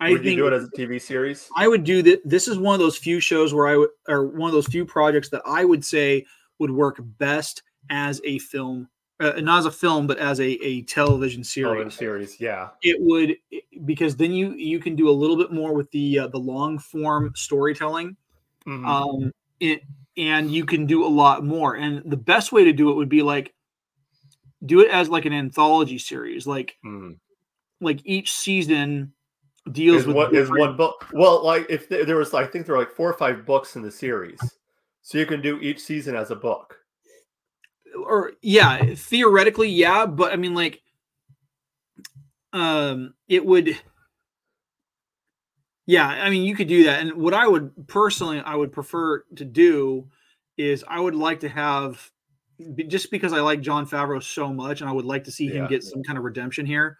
I 0.00 0.10
Would 0.10 0.22
think 0.22 0.36
you 0.36 0.42
do 0.42 0.46
it 0.46 0.52
as 0.52 0.64
a 0.64 0.70
TV 0.70 1.00
series? 1.00 1.48
I 1.56 1.68
would 1.68 1.84
do 1.84 2.02
that. 2.02 2.20
This 2.24 2.48
is 2.48 2.58
one 2.58 2.74
of 2.74 2.80
those 2.80 2.96
few 2.96 3.20
shows 3.20 3.52
where 3.52 3.66
I 3.66 3.76
would, 3.76 3.90
or 4.08 4.26
one 4.28 4.48
of 4.48 4.52
those 4.54 4.66
few 4.66 4.84
projects 4.86 5.28
that 5.30 5.42
I 5.46 5.64
would 5.64 5.84
say 5.84 6.24
would 6.58 6.70
work 6.70 6.98
best 7.18 7.62
as 7.90 8.20
a 8.24 8.38
film, 8.38 8.88
uh, 9.20 9.32
not 9.40 9.58
as 9.60 9.66
a 9.66 9.70
film, 9.70 10.06
but 10.06 10.18
as 10.18 10.40
a, 10.40 10.44
a 10.64 10.82
television 10.82 11.42
Television 11.42 11.90
series. 11.90 11.94
series, 11.94 12.40
yeah. 12.40 12.68
It 12.82 12.96
would 13.00 13.36
because 13.84 14.16
then 14.16 14.32
you 14.32 14.52
you 14.54 14.78
can 14.78 14.96
do 14.96 15.08
a 15.08 15.12
little 15.12 15.36
bit 15.36 15.52
more 15.52 15.74
with 15.74 15.90
the 15.90 16.18
uh, 16.20 16.28
the 16.28 16.38
long 16.38 16.78
form 16.78 17.32
storytelling, 17.34 18.16
Mhm. 18.66 18.86
um, 18.86 19.32
it 19.60 19.82
and 20.16 20.50
you 20.50 20.64
can 20.64 20.86
do 20.86 21.04
a 21.04 21.08
lot 21.08 21.44
more. 21.44 21.74
And 21.74 22.02
the 22.10 22.16
best 22.16 22.52
way 22.52 22.64
to 22.64 22.72
do 22.72 22.90
it 22.90 22.94
would 22.94 23.08
be 23.08 23.22
like 23.22 23.52
do 24.64 24.80
it 24.80 24.90
as 24.90 25.08
like 25.08 25.26
an 25.26 25.32
anthology 25.32 25.98
series, 25.98 26.46
like 26.46 26.76
Mm. 26.84 27.18
like 27.80 28.00
each 28.04 28.32
season 28.32 29.12
deals 29.72 30.02
Is 30.02 30.06
with 30.06 30.16
what 30.16 30.32
is 30.34 30.42
different- 30.48 30.60
one 30.60 30.76
book? 30.76 31.06
Well, 31.12 31.44
like 31.44 31.66
if 31.68 31.88
there 31.88 32.04
there 32.04 32.16
was, 32.16 32.32
I 32.32 32.46
think 32.46 32.64
there 32.66 32.74
were 32.76 32.80
like 32.82 32.92
four 32.92 33.10
or 33.10 33.14
five 33.18 33.44
books 33.44 33.76
in 33.76 33.82
the 33.82 33.90
series, 33.90 34.40
so 35.04 35.18
you 35.18 35.26
can 35.26 35.40
do 35.42 35.60
each 35.60 35.78
season 35.80 36.16
as 36.16 36.30
a 36.32 36.36
book. 36.36 36.78
or 38.04 38.32
yeah 38.42 38.94
theoretically 38.96 39.68
yeah 39.68 40.04
but 40.06 40.32
i 40.32 40.36
mean 40.36 40.54
like 40.54 40.82
um 42.52 43.14
it 43.28 43.44
would 43.46 43.78
yeah 45.86 46.08
i 46.08 46.28
mean 46.30 46.42
you 46.42 46.56
could 46.56 46.66
do 46.68 46.84
that 46.84 47.00
and 47.00 47.12
what 47.14 47.34
i 47.34 47.46
would 47.46 47.70
personally 47.86 48.40
i 48.40 48.54
would 48.54 48.72
prefer 48.72 49.22
to 49.36 49.44
do 49.44 50.08
is 50.56 50.84
i 50.88 50.98
would 50.98 51.14
like 51.14 51.40
to 51.40 51.48
have 51.48 52.10
just 52.88 53.10
because 53.10 53.32
i 53.32 53.40
like 53.40 53.60
jon 53.60 53.86
favreau 53.86 54.22
so 54.22 54.52
much 54.52 54.80
and 54.80 54.88
i 54.90 54.92
would 54.92 55.04
like 55.04 55.24
to 55.24 55.30
see 55.30 55.46
him 55.48 55.62
Yeah. 55.64 55.68
get 55.68 55.84
some 55.84 56.02
kind 56.02 56.18
of 56.18 56.24
redemption 56.24 56.66
here 56.66 56.98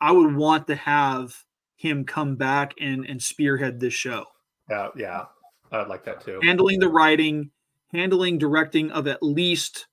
i 0.00 0.10
would 0.12 0.34
want 0.34 0.66
to 0.68 0.74
have 0.76 1.36
him 1.76 2.04
come 2.04 2.36
back 2.36 2.74
and 2.80 3.04
and 3.06 3.20
spearhead 3.22 3.80
this 3.80 3.94
show 3.94 4.24
Yeah, 4.70 4.88
yeah, 4.96 5.24
I'd 5.72 5.88
like 5.88 6.04
that 6.04 6.20
too. 6.20 6.38
handling 6.42 6.80
the 6.80 6.88
writing, 6.88 7.50
handling 7.92 8.38
directing 8.38 8.90
of 8.90 9.06
at 9.06 9.22
least 9.22 9.86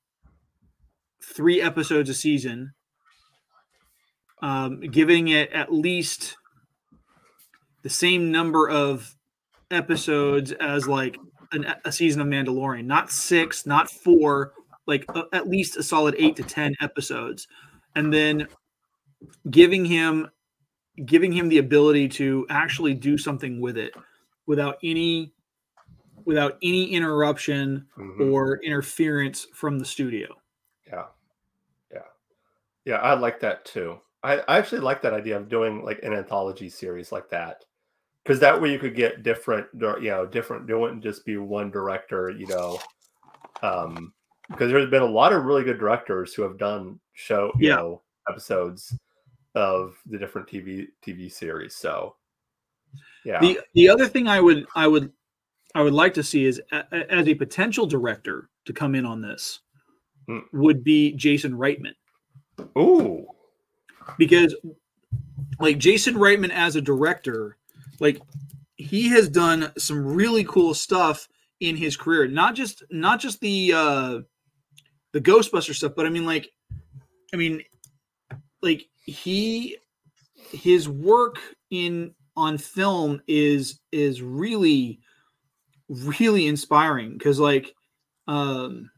three 1.23 1.61
episodes 1.61 2.09
a 2.09 2.13
season, 2.13 2.73
um, 4.41 4.81
giving 4.81 5.29
it 5.29 5.51
at 5.51 5.73
least 5.73 6.37
the 7.83 7.89
same 7.89 8.31
number 8.31 8.69
of 8.69 9.15
episodes 9.71 10.51
as 10.51 10.87
like 10.87 11.17
an, 11.51 11.73
a 11.85 11.91
season 11.91 12.21
of 12.21 12.27
Mandalorian, 12.27 12.85
not 12.85 13.11
six, 13.11 13.65
not 13.65 13.89
four, 13.89 14.53
like 14.85 15.05
uh, 15.15 15.23
at 15.33 15.47
least 15.47 15.77
a 15.77 15.83
solid 15.83 16.15
eight 16.17 16.35
to 16.35 16.43
ten 16.43 16.75
episodes, 16.81 17.47
and 17.95 18.13
then 18.13 18.47
giving 19.49 19.85
him 19.85 20.29
giving 21.05 21.31
him 21.31 21.47
the 21.47 21.57
ability 21.57 22.09
to 22.09 22.45
actually 22.49 22.93
do 22.93 23.17
something 23.17 23.61
with 23.61 23.77
it 23.77 23.93
without 24.45 24.77
any 24.83 25.33
without 26.25 26.57
any 26.61 26.85
interruption 26.91 27.87
Mhm. 27.97 28.31
or 28.31 28.57
interference 28.63 29.45
from 29.53 29.79
the 29.79 29.85
studio. 29.85 30.27
Yeah, 30.87 31.05
yeah, 31.91 32.07
yeah. 32.85 32.97
I 32.97 33.13
like 33.13 33.39
that 33.41 33.65
too. 33.65 33.99
I, 34.23 34.39
I 34.39 34.57
actually 34.57 34.81
like 34.81 35.01
that 35.01 35.13
idea 35.13 35.37
of 35.37 35.49
doing 35.49 35.83
like 35.83 35.99
an 36.03 36.13
anthology 36.13 36.69
series 36.69 37.11
like 37.11 37.29
that, 37.29 37.65
because 38.23 38.39
that 38.41 38.61
way 38.61 38.71
you 38.71 38.79
could 38.79 38.95
get 38.95 39.23
different, 39.23 39.67
you 39.73 40.09
know, 40.09 40.25
different. 40.25 40.69
It 40.69 40.75
wouldn't 40.75 41.03
just 41.03 41.25
be 41.25 41.37
one 41.37 41.71
director, 41.71 42.29
you 42.29 42.47
know. 42.47 42.77
Um, 43.61 44.13
because 44.49 44.71
there's 44.71 44.89
been 44.89 45.03
a 45.03 45.05
lot 45.05 45.31
of 45.31 45.43
really 45.45 45.63
good 45.63 45.77
directors 45.79 46.33
who 46.33 46.41
have 46.41 46.57
done 46.57 46.99
show, 47.13 47.51
you 47.59 47.69
Yeah. 47.69 47.75
know, 47.75 48.01
episodes 48.27 48.97
of 49.55 49.95
the 50.07 50.17
different 50.17 50.47
TV 50.47 50.87
TV 51.01 51.29
series. 51.31 51.75
So, 51.75 52.15
yeah, 53.23 53.39
The 53.41 53.59
the 53.73 53.89
other 53.89 54.07
thing 54.07 54.27
I 54.27 54.39
would 54.41 54.65
I 54.75 54.87
would 54.87 55.11
I 55.75 55.81
would 55.81 55.93
like 55.93 56.13
to 56.15 56.23
see 56.23 56.45
is 56.45 56.61
a, 56.71 57.11
as 57.11 57.27
a 57.27 57.35
potential 57.35 57.85
director 57.85 58.49
to 58.65 58.73
come 58.73 58.95
in 58.95 59.05
on 59.05 59.21
this 59.21 59.59
Hmm. 60.27 60.39
would 60.53 60.83
be 60.83 61.13
Jason 61.13 61.53
Reitman. 61.53 61.95
Ooh, 62.77 63.25
because 64.17 64.55
like 65.59 65.79
Jason 65.79 66.15
Reitman 66.15 66.51
as 66.51 66.75
a 66.75 66.81
director 66.81 67.57
like 67.99 68.21
he 68.75 69.09
has 69.09 69.27
done 69.27 69.71
some 69.77 70.05
really 70.05 70.43
cool 70.43 70.73
stuff 70.73 71.27
in 71.59 71.75
his 71.75 71.97
career. 71.97 72.27
Not 72.27 72.53
just 72.53 72.83
not 72.91 73.19
just 73.19 73.39
the 73.39 73.73
uh 73.73 74.19
the 75.13 75.21
Ghostbuster 75.21 75.73
stuff 75.73 75.93
but 75.95 76.05
I 76.05 76.09
mean 76.09 76.25
like 76.25 76.51
I 77.33 77.37
mean 77.37 77.63
like 78.61 78.85
he 79.05 79.77
his 80.51 80.87
work 80.87 81.39
in 81.71 82.13
on 82.35 82.57
film 82.57 83.21
is 83.27 83.79
is 83.91 84.21
really 84.21 84.99
really 85.89 86.45
inspiring 86.47 87.13
because 87.17 87.39
like 87.39 87.73
um 88.27 88.89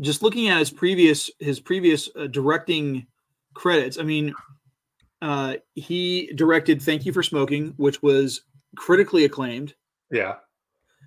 just 0.00 0.22
looking 0.22 0.48
at 0.48 0.58
his 0.58 0.70
previous 0.70 1.30
his 1.38 1.60
previous 1.60 2.08
uh, 2.16 2.26
directing 2.26 3.06
credits 3.54 3.98
i 3.98 4.02
mean 4.02 4.34
uh 5.22 5.54
he 5.74 6.30
directed 6.34 6.80
thank 6.82 7.04
you 7.06 7.12
for 7.12 7.22
smoking 7.22 7.72
which 7.76 8.02
was 8.02 8.42
critically 8.76 9.24
acclaimed. 9.24 9.74
Yeah, 10.10 10.34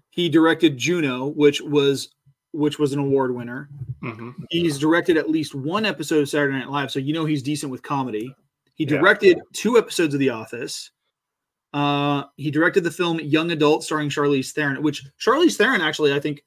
he 0.09 0.29
directed 0.29 0.77
juno 0.77 1.27
which 1.27 1.61
was 1.61 2.09
which 2.51 2.79
was 2.79 2.93
an 2.93 2.99
award 2.99 3.33
winner. 3.35 3.69
Hmm 4.01 4.31
he's 4.49 4.79
directed 4.79 5.15
at 5.17 5.29
least 5.29 5.53
one 5.53 5.85
episode 5.85 6.21
of 6.21 6.29
saturday 6.29 6.57
night 6.57 6.69
live 6.69 6.89
so 6.89 6.97
you 6.99 7.13
know 7.13 7.25
he's 7.25 7.43
decent 7.43 7.71
with 7.71 7.83
comedy. 7.83 8.33
He 8.73 8.83
Yeah. 8.85 8.97
directed 8.97 9.39
two 9.53 9.77
episodes 9.77 10.13
of 10.15 10.19
the 10.19 10.29
office 10.31 10.89
uh 11.73 12.23
he 12.37 12.49
directed 12.49 12.83
the 12.83 12.91
film 12.91 13.19
young 13.19 13.51
adult 13.51 13.83
starring 13.83 14.09
charlize 14.09 14.51
theron 14.51 14.81
which 14.81 15.03
charlize 15.19 15.55
theron 15.55 15.81
actually 15.81 16.13
i 16.13 16.19
think 16.19 16.43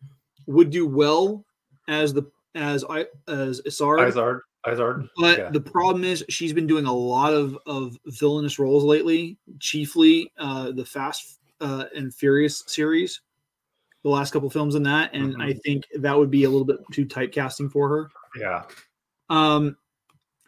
would 0.46 0.70
do 0.70 0.87
well 0.87 1.44
as 1.88 2.12
the 2.12 2.24
as 2.54 2.85
I 2.88 3.06
as 3.28 3.61
Isard. 3.62 3.98
Isard. 4.12 4.40
Izard. 4.70 5.08
But 5.16 5.38
yeah. 5.38 5.50
the 5.50 5.61
problem 5.61 6.04
is 6.04 6.24
she's 6.28 6.52
been 6.52 6.66
doing 6.66 6.87
a 6.87 6.92
lot 6.92 7.32
of 7.32 7.58
of 7.66 7.96
villainous 8.06 8.58
roles 8.58 8.85
lately, 8.85 9.38
chiefly 9.58 10.30
uh 10.38 10.70
the 10.72 10.85
Fast 10.85 11.40
uh 11.61 11.85
and 11.94 12.14
Furious 12.14 12.62
series. 12.66 13.20
The 14.04 14.11
last 14.11 14.32
couple 14.32 14.50
films 14.50 14.74
in 14.74 14.82
that, 14.82 15.14
and 15.14 15.37
Mhm. 15.37 15.42
I 15.42 15.52
think 15.64 15.85
that 15.94 16.18
would 16.18 16.30
be 16.30 16.44
a 16.44 16.50
little 16.50 16.64
bit 16.64 16.78
too 16.92 17.06
typecasting 17.06 17.70
for 17.70 17.88
her. 17.88 18.11
Yeah. 18.37 18.64
Um, 19.30 19.76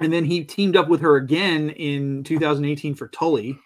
and 0.01 0.13
then 0.13 0.25
he 0.25 0.43
teamed 0.43 0.77
up 0.77 0.89
with 0.89 1.01
her 1.01 1.15
again 1.17 1.71
in 1.71 2.25
2018 2.25 2.97
for 2.97 3.07
Tully. 3.09 3.57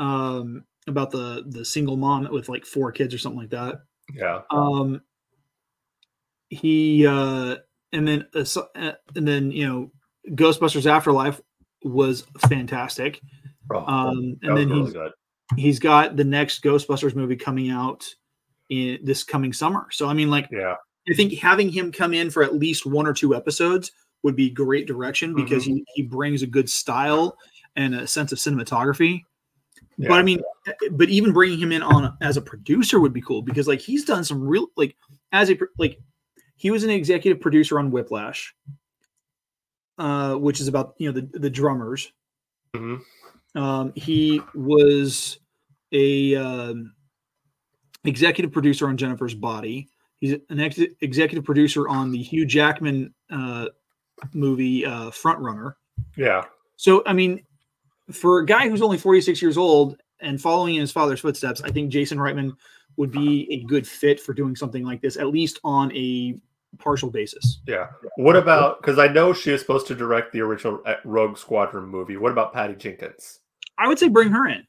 Um, 0.00 0.64
about 0.86 1.10
the 1.10 1.44
the 1.46 1.64
single 1.64 1.96
mom 1.96 2.26
with 2.32 2.48
like 2.48 2.64
four 2.64 2.90
kids 2.90 3.14
or 3.14 3.18
something 3.18 3.38
like 3.40 3.50
that. 3.50 3.82
Yeah. 4.14 4.40
Um, 4.50 5.02
he 6.48 7.06
uh, 7.06 7.56
and 7.92 8.08
then 8.08 8.26
uh, 8.34 8.44
uh, 8.74 8.92
and 9.14 9.28
then 9.28 9.52
you 9.52 9.66
know, 9.68 9.90
Ghostbusters 10.30 10.86
Afterlife 10.86 11.40
was 11.84 12.24
fantastic. 12.48 13.20
Oh, 13.72 13.84
Um, 13.86 14.36
and 14.42 14.56
then 14.56 14.68
really 14.68 14.84
he's 14.84 14.92
good. 14.92 15.12
he's 15.56 15.78
got 15.78 16.16
the 16.16 16.24
next 16.24 16.64
Ghostbusters 16.64 17.14
movie 17.14 17.36
coming 17.36 17.70
out 17.70 18.04
in 18.68 18.98
this 19.04 19.22
coming 19.22 19.52
summer. 19.52 19.86
So 19.92 20.08
I 20.08 20.14
mean, 20.14 20.30
like 20.30 20.48
Yeah. 20.50 20.74
I 21.08 21.14
think 21.14 21.34
having 21.34 21.70
him 21.70 21.92
come 21.92 22.14
in 22.14 22.30
for 22.30 22.42
at 22.42 22.54
least 22.54 22.86
one 22.86 23.06
or 23.06 23.12
two 23.12 23.34
episodes 23.34 23.92
would 24.22 24.36
be 24.36 24.50
great 24.50 24.86
direction 24.86 25.34
because 25.34 25.64
he, 25.64 25.82
he 25.94 26.02
brings 26.02 26.42
a 26.42 26.46
good 26.46 26.68
style 26.68 27.36
and 27.76 27.94
a 27.94 28.06
sense 28.06 28.32
of 28.32 28.38
cinematography. 28.38 29.22
But 30.08 30.18
I 30.18 30.22
mean, 30.22 30.40
but 30.92 31.08
even 31.08 31.32
bringing 31.32 31.58
him 31.58 31.72
in 31.72 31.82
on 31.82 32.16
as 32.20 32.36
a 32.36 32.42
producer 32.42 33.00
would 33.00 33.12
be 33.12 33.20
cool 33.20 33.42
because 33.42 33.68
like 33.68 33.80
he's 33.80 34.04
done 34.04 34.24
some 34.24 34.42
real 34.42 34.68
like 34.76 34.96
as 35.32 35.50
a 35.50 35.58
like 35.78 35.98
he 36.56 36.70
was 36.70 36.84
an 36.84 36.90
executive 36.90 37.40
producer 37.40 37.78
on 37.78 37.90
Whiplash, 37.90 38.54
uh, 39.98 40.34
which 40.34 40.60
is 40.60 40.68
about 40.68 40.94
you 40.98 41.10
know 41.10 41.20
the 41.20 41.38
the 41.38 41.50
drummers. 41.50 42.12
Mhm. 42.74 43.00
Um, 43.54 43.92
he 43.96 44.40
was 44.54 45.38
a 45.92 46.36
um, 46.36 46.94
executive 48.04 48.52
producer 48.52 48.88
on 48.88 48.96
Jennifer's 48.96 49.34
Body. 49.34 49.88
He's 50.18 50.34
an 50.50 50.60
ex- 50.60 50.78
executive 51.00 51.44
producer 51.44 51.88
on 51.88 52.12
the 52.12 52.22
Hugh 52.22 52.46
Jackman 52.46 53.14
uh, 53.30 53.66
movie 54.34 54.84
uh, 54.84 55.10
Front 55.10 55.40
Runner. 55.40 55.76
Yeah. 56.16 56.44
So, 56.76 57.02
I 57.06 57.12
mean, 57.12 57.42
for 58.12 58.40
a 58.40 58.46
guy 58.46 58.68
who's 58.68 58.82
only 58.82 58.98
46 58.98 59.40
years 59.40 59.56
old 59.56 59.96
and 60.20 60.40
following 60.40 60.74
in 60.76 60.80
his 60.80 60.92
father's 60.92 61.20
footsteps, 61.20 61.60
I 61.62 61.70
think 61.70 61.90
Jason 61.90 62.18
Reitman 62.18 62.56
would 62.96 63.10
be 63.10 63.46
a 63.50 63.62
good 63.64 63.86
fit 63.86 64.20
for 64.20 64.34
doing 64.34 64.54
something 64.56 64.84
like 64.84 65.00
this, 65.00 65.16
at 65.16 65.28
least 65.28 65.60
on 65.64 65.94
a 65.96 66.36
partial 66.78 67.10
basis. 67.10 67.60
Yeah. 67.66 67.88
What 68.16 68.36
about 68.36 68.80
because 68.80 68.98
I 68.98 69.08
know 69.08 69.32
she 69.32 69.50
is 69.52 69.60
supposed 69.60 69.86
to 69.88 69.94
direct 69.94 70.32
the 70.32 70.40
original 70.40 70.80
uh, 70.86 70.94
Rogue 71.04 71.36
Squadron 71.38 71.86
movie. 71.86 72.16
What 72.16 72.32
about 72.32 72.52
Patty 72.52 72.74
Jenkins? 72.74 73.40
I 73.78 73.88
would 73.88 73.98
say 73.98 74.08
bring 74.08 74.30
her 74.30 74.46
in. 74.48 74.66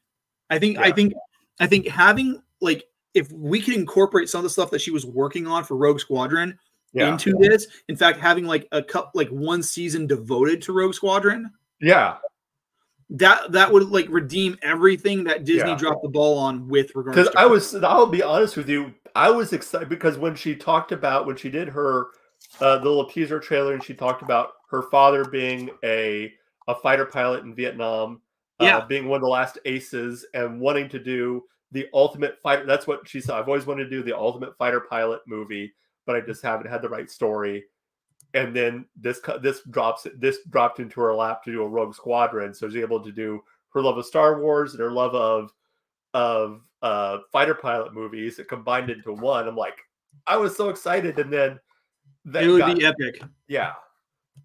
I 0.50 0.58
think, 0.58 0.78
I 0.78 0.90
think, 0.92 1.12
I 1.60 1.66
think 1.66 1.86
having 1.88 2.42
like, 2.60 2.84
if 3.14 3.30
we 3.32 3.60
could 3.60 3.74
incorporate 3.74 4.28
some 4.28 4.38
of 4.38 4.44
the 4.44 4.50
stuff 4.50 4.70
that 4.70 4.80
she 4.80 4.90
was 4.90 5.04
working 5.04 5.46
on 5.46 5.64
for 5.64 5.76
Rogue 5.76 6.00
Squadron 6.00 6.58
Yeah. 6.94 7.12
into 7.12 7.34
this, 7.38 7.66
in 7.88 7.96
fact, 7.96 8.18
having 8.18 8.46
like 8.46 8.66
a 8.72 8.82
cup, 8.82 9.12
like 9.14 9.28
one 9.28 9.62
season 9.62 10.06
devoted 10.06 10.62
to 10.62 10.72
Rogue 10.72 10.94
Squadron, 10.94 11.50
Yeah. 11.80 12.16
That 13.12 13.52
that 13.52 13.70
would 13.70 13.88
like 13.90 14.06
redeem 14.08 14.56
everything 14.62 15.24
that 15.24 15.44
Disney 15.44 15.70
Yeah. 15.70 15.76
dropped 15.76 16.02
the 16.02 16.08
ball 16.08 16.38
on 16.38 16.66
with 16.68 16.94
regards 16.94 17.16
Because 17.18 17.32
to 17.32 17.38
I 17.40 17.46
was, 17.46 17.74
I'll 17.76 18.06
be 18.06 18.22
honest 18.22 18.56
with 18.56 18.68
you, 18.68 18.92
I 19.14 19.30
was 19.30 19.52
excited 19.52 19.88
because 19.88 20.16
when 20.18 20.34
she 20.34 20.56
talked 20.56 20.92
about 20.92 21.26
when 21.26 21.36
she 21.36 21.50
did 21.50 21.68
her 21.68 22.08
uh, 22.60 22.78
the 22.78 22.84
little 22.84 23.08
teaser 23.08 23.38
trailer 23.38 23.74
and 23.74 23.82
she 23.82 23.94
talked 23.94 24.22
about 24.22 24.50
her 24.70 24.82
father 24.82 25.24
being 25.24 25.70
a 25.84 26.32
a 26.68 26.74
fighter 26.76 27.04
pilot 27.06 27.44
in 27.44 27.54
Vietnam, 27.54 28.20
uh, 28.60 28.64
Yeah. 28.64 28.84
being 28.86 29.08
one 29.08 29.16
of 29.16 29.22
the 29.22 29.28
last 29.28 29.58
aces 29.64 30.24
and 30.32 30.60
wanting 30.60 30.88
to 30.90 30.98
do 30.98 31.44
the 31.72 31.88
ultimate 31.92 32.38
fighter. 32.40 32.64
That's 32.64 32.86
what 32.86 33.06
she 33.08 33.20
said. 33.20 33.34
I've 33.34 33.48
always 33.48 33.66
wanted 33.66 33.84
to 33.84 33.90
do 33.90 34.02
the 34.02 34.16
ultimate 34.16 34.56
fighter 34.56 34.80
pilot 34.80 35.20
movie, 35.26 35.72
but 36.06 36.16
I 36.16 36.20
just 36.20 36.42
haven't 36.42 36.70
had 36.70 36.82
the 36.82 36.88
right 36.88 37.10
story. 37.10 37.64
And 38.34 38.56
then 38.56 38.86
this 38.98 39.20
this 39.40 39.60
drops 39.70 40.06
this 40.18 40.38
dropped 40.50 40.80
into 40.80 41.00
her 41.00 41.14
lap 41.14 41.42
to 41.44 41.52
do 41.52 41.62
a 41.62 41.68
Rogue 41.68 41.94
Squadron, 41.94 42.54
so 42.54 42.68
she's 42.68 42.82
able 42.82 43.00
to 43.00 43.12
do 43.12 43.42
her 43.74 43.82
love 43.82 43.98
of 43.98 44.06
Star 44.06 44.40
Wars 44.40 44.72
and 44.72 44.80
her 44.80 44.90
love 44.90 45.14
of 45.14 45.52
of 46.14 46.62
uh 46.82 47.18
fighter 47.30 47.54
pilot 47.54 47.92
movies 47.94 48.40
combined 48.48 48.90
into 48.90 49.12
one. 49.12 49.46
I'm 49.46 49.56
like, 49.56 49.78
I 50.26 50.36
was 50.36 50.56
so 50.56 50.70
excited, 50.70 51.18
and 51.18 51.32
then 51.32 51.60
that 52.26 52.44
it 52.44 52.48
would 52.48 52.58
got- 52.60 52.78
be 52.78 52.84
epic. 52.84 53.22
yeah, 53.48 53.72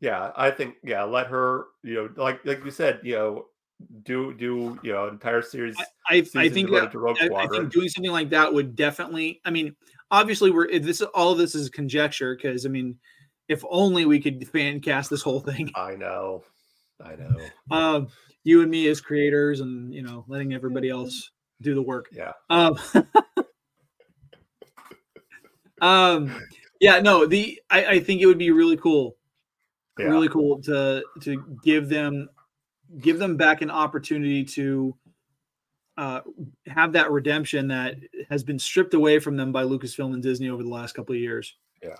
yeah. 0.01 0.31
I 0.35 0.51
think 0.51 0.75
yeah, 0.83 1.03
let 1.03 1.27
her 1.27 1.67
you 1.83 1.93
know 1.93 2.09
like 2.21 2.43
like 2.45 2.63
you 2.65 2.71
said 2.71 2.99
you 3.03 3.15
know 3.15 3.45
do 4.03 4.33
do 4.33 4.79
you 4.83 4.91
know 4.91 5.07
entire 5.07 5.41
series. 5.41 5.75
I, 6.09 6.25
I 6.35 6.49
think 6.49 6.71
that, 6.71 6.91
to 6.91 6.99
Rogue 6.99 7.17
I, 7.21 7.29
I 7.33 7.47
think 7.47 7.71
doing 7.71 7.89
something 7.89 8.11
like 8.11 8.29
that 8.31 8.53
would 8.53 8.75
definitely. 8.75 9.41
I 9.45 9.51
mean, 9.51 9.75
obviously, 10.11 10.51
we're 10.51 10.65
if 10.65 10.83
this 10.83 11.01
all 11.01 11.31
of 11.31 11.37
this 11.37 11.55
is 11.55 11.69
conjecture 11.69 12.35
because 12.35 12.65
I 12.65 12.69
mean, 12.69 12.97
if 13.47 13.63
only 13.69 14.05
we 14.05 14.19
could 14.19 14.47
fan 14.47 14.79
cast 14.79 15.09
this 15.09 15.21
whole 15.21 15.39
thing. 15.39 15.71
I 15.75 15.95
know, 15.95 16.43
I 17.03 17.15
know. 17.15 17.37
Um, 17.71 18.07
you 18.43 18.61
and 18.61 18.71
me 18.71 18.87
as 18.87 19.01
creators, 19.01 19.59
and 19.59 19.93
you 19.93 20.01
know, 20.01 20.23
letting 20.27 20.53
everybody 20.53 20.89
else 20.89 21.31
do 21.61 21.75
the 21.75 21.81
work. 21.81 22.07
Yeah, 22.11 22.31
Um, 22.49 22.79
um, 25.81 26.41
yeah, 26.79 26.99
no, 26.99 27.25
the 27.25 27.61
I, 27.69 27.85
I 27.85 27.99
think 27.99 28.21
it 28.21 28.25
would 28.25 28.37
be 28.37 28.51
really 28.51 28.77
cool, 28.77 29.17
yeah, 29.99 30.05
really 30.05 30.29
cool 30.29 30.61
to 30.63 31.03
to 31.21 31.57
give 31.63 31.89
them 31.89 32.29
give 32.99 33.19
them 33.19 33.35
back 33.35 33.61
an 33.61 33.69
opportunity 33.69 34.45
to 34.45 34.95
uh, 35.97 36.21
have 36.67 36.93
that 36.93 37.11
redemption 37.11 37.67
that 37.67 37.95
has 38.29 38.43
been 38.43 38.59
stripped 38.59 38.93
away 38.93 39.19
from 39.19 39.35
them 39.35 39.51
by 39.51 39.63
Lucasfilm 39.63 40.13
and 40.13 40.23
Disney 40.23 40.49
over 40.49 40.63
the 40.63 40.69
last 40.69 40.93
couple 40.93 41.15
of 41.15 41.19
years. 41.21 41.55
yeah. 41.83 41.95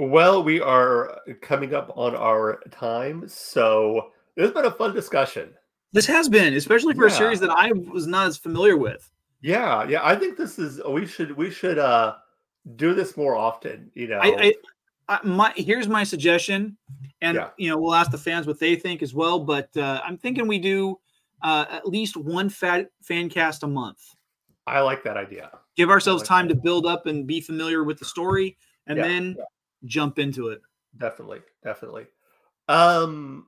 Well, 0.00 0.42
we 0.42 0.62
are 0.62 1.20
coming 1.42 1.74
up 1.74 1.92
on 1.94 2.16
our 2.16 2.62
time, 2.70 3.28
so 3.28 4.12
it's 4.34 4.50
been 4.54 4.64
a 4.64 4.70
fun 4.70 4.94
discussion. 4.94 5.50
This 5.92 6.06
has 6.06 6.26
been, 6.26 6.54
especially 6.54 6.94
for 6.94 7.04
a 7.04 7.10
series 7.10 7.38
that 7.40 7.50
I 7.50 7.70
was 7.72 8.06
not 8.06 8.26
as 8.28 8.38
familiar 8.38 8.78
with. 8.78 9.10
Yeah, 9.42 9.86
yeah. 9.86 10.00
I 10.02 10.16
think 10.16 10.38
this 10.38 10.58
is 10.58 10.80
we 10.88 11.04
should 11.04 11.36
we 11.36 11.50
should 11.50 11.78
uh 11.78 12.14
do 12.76 12.94
this 12.94 13.14
more 13.14 13.36
often. 13.36 13.90
You 13.92 14.08
know, 14.08 14.20
I, 14.20 14.54
I, 15.08 15.16
I 15.16 15.20
my 15.22 15.52
here's 15.54 15.86
my 15.86 16.04
suggestion, 16.04 16.78
and 17.20 17.34
Yeah. 17.34 17.50
you 17.58 17.68
know 17.68 17.76
we'll 17.76 17.94
ask 17.94 18.10
the 18.10 18.16
fans 18.16 18.46
what 18.46 18.58
they 18.58 18.76
think 18.76 19.02
as 19.02 19.12
well. 19.12 19.38
But 19.38 19.68
uh, 19.76 20.00
I'm 20.02 20.16
thinking 20.16 20.46
we 20.48 20.58
do 20.58 20.98
uh, 21.42 21.66
at 21.68 21.86
least 21.86 22.16
one 22.16 22.48
fat 22.48 22.88
fan 23.02 23.28
cast 23.28 23.64
a 23.64 23.66
month. 23.66 24.00
I 24.66 24.80
like 24.80 25.04
that 25.04 25.18
idea. 25.18 25.50
Give 25.76 25.90
ourselves 25.90 26.22
like 26.22 26.28
time 26.28 26.48
that. 26.48 26.54
to 26.54 26.60
build 26.60 26.86
up 26.86 27.04
and 27.04 27.26
be 27.26 27.42
familiar 27.42 27.84
with 27.84 27.98
the 27.98 28.06
story, 28.06 28.56
and 28.86 28.96
Yeah, 28.96 29.06
then 29.06 29.36
jump 29.84 30.18
into 30.18 30.48
it. 30.48 30.60
Definitely, 30.98 31.40
definitely. 31.64 32.06
Um, 32.68 33.46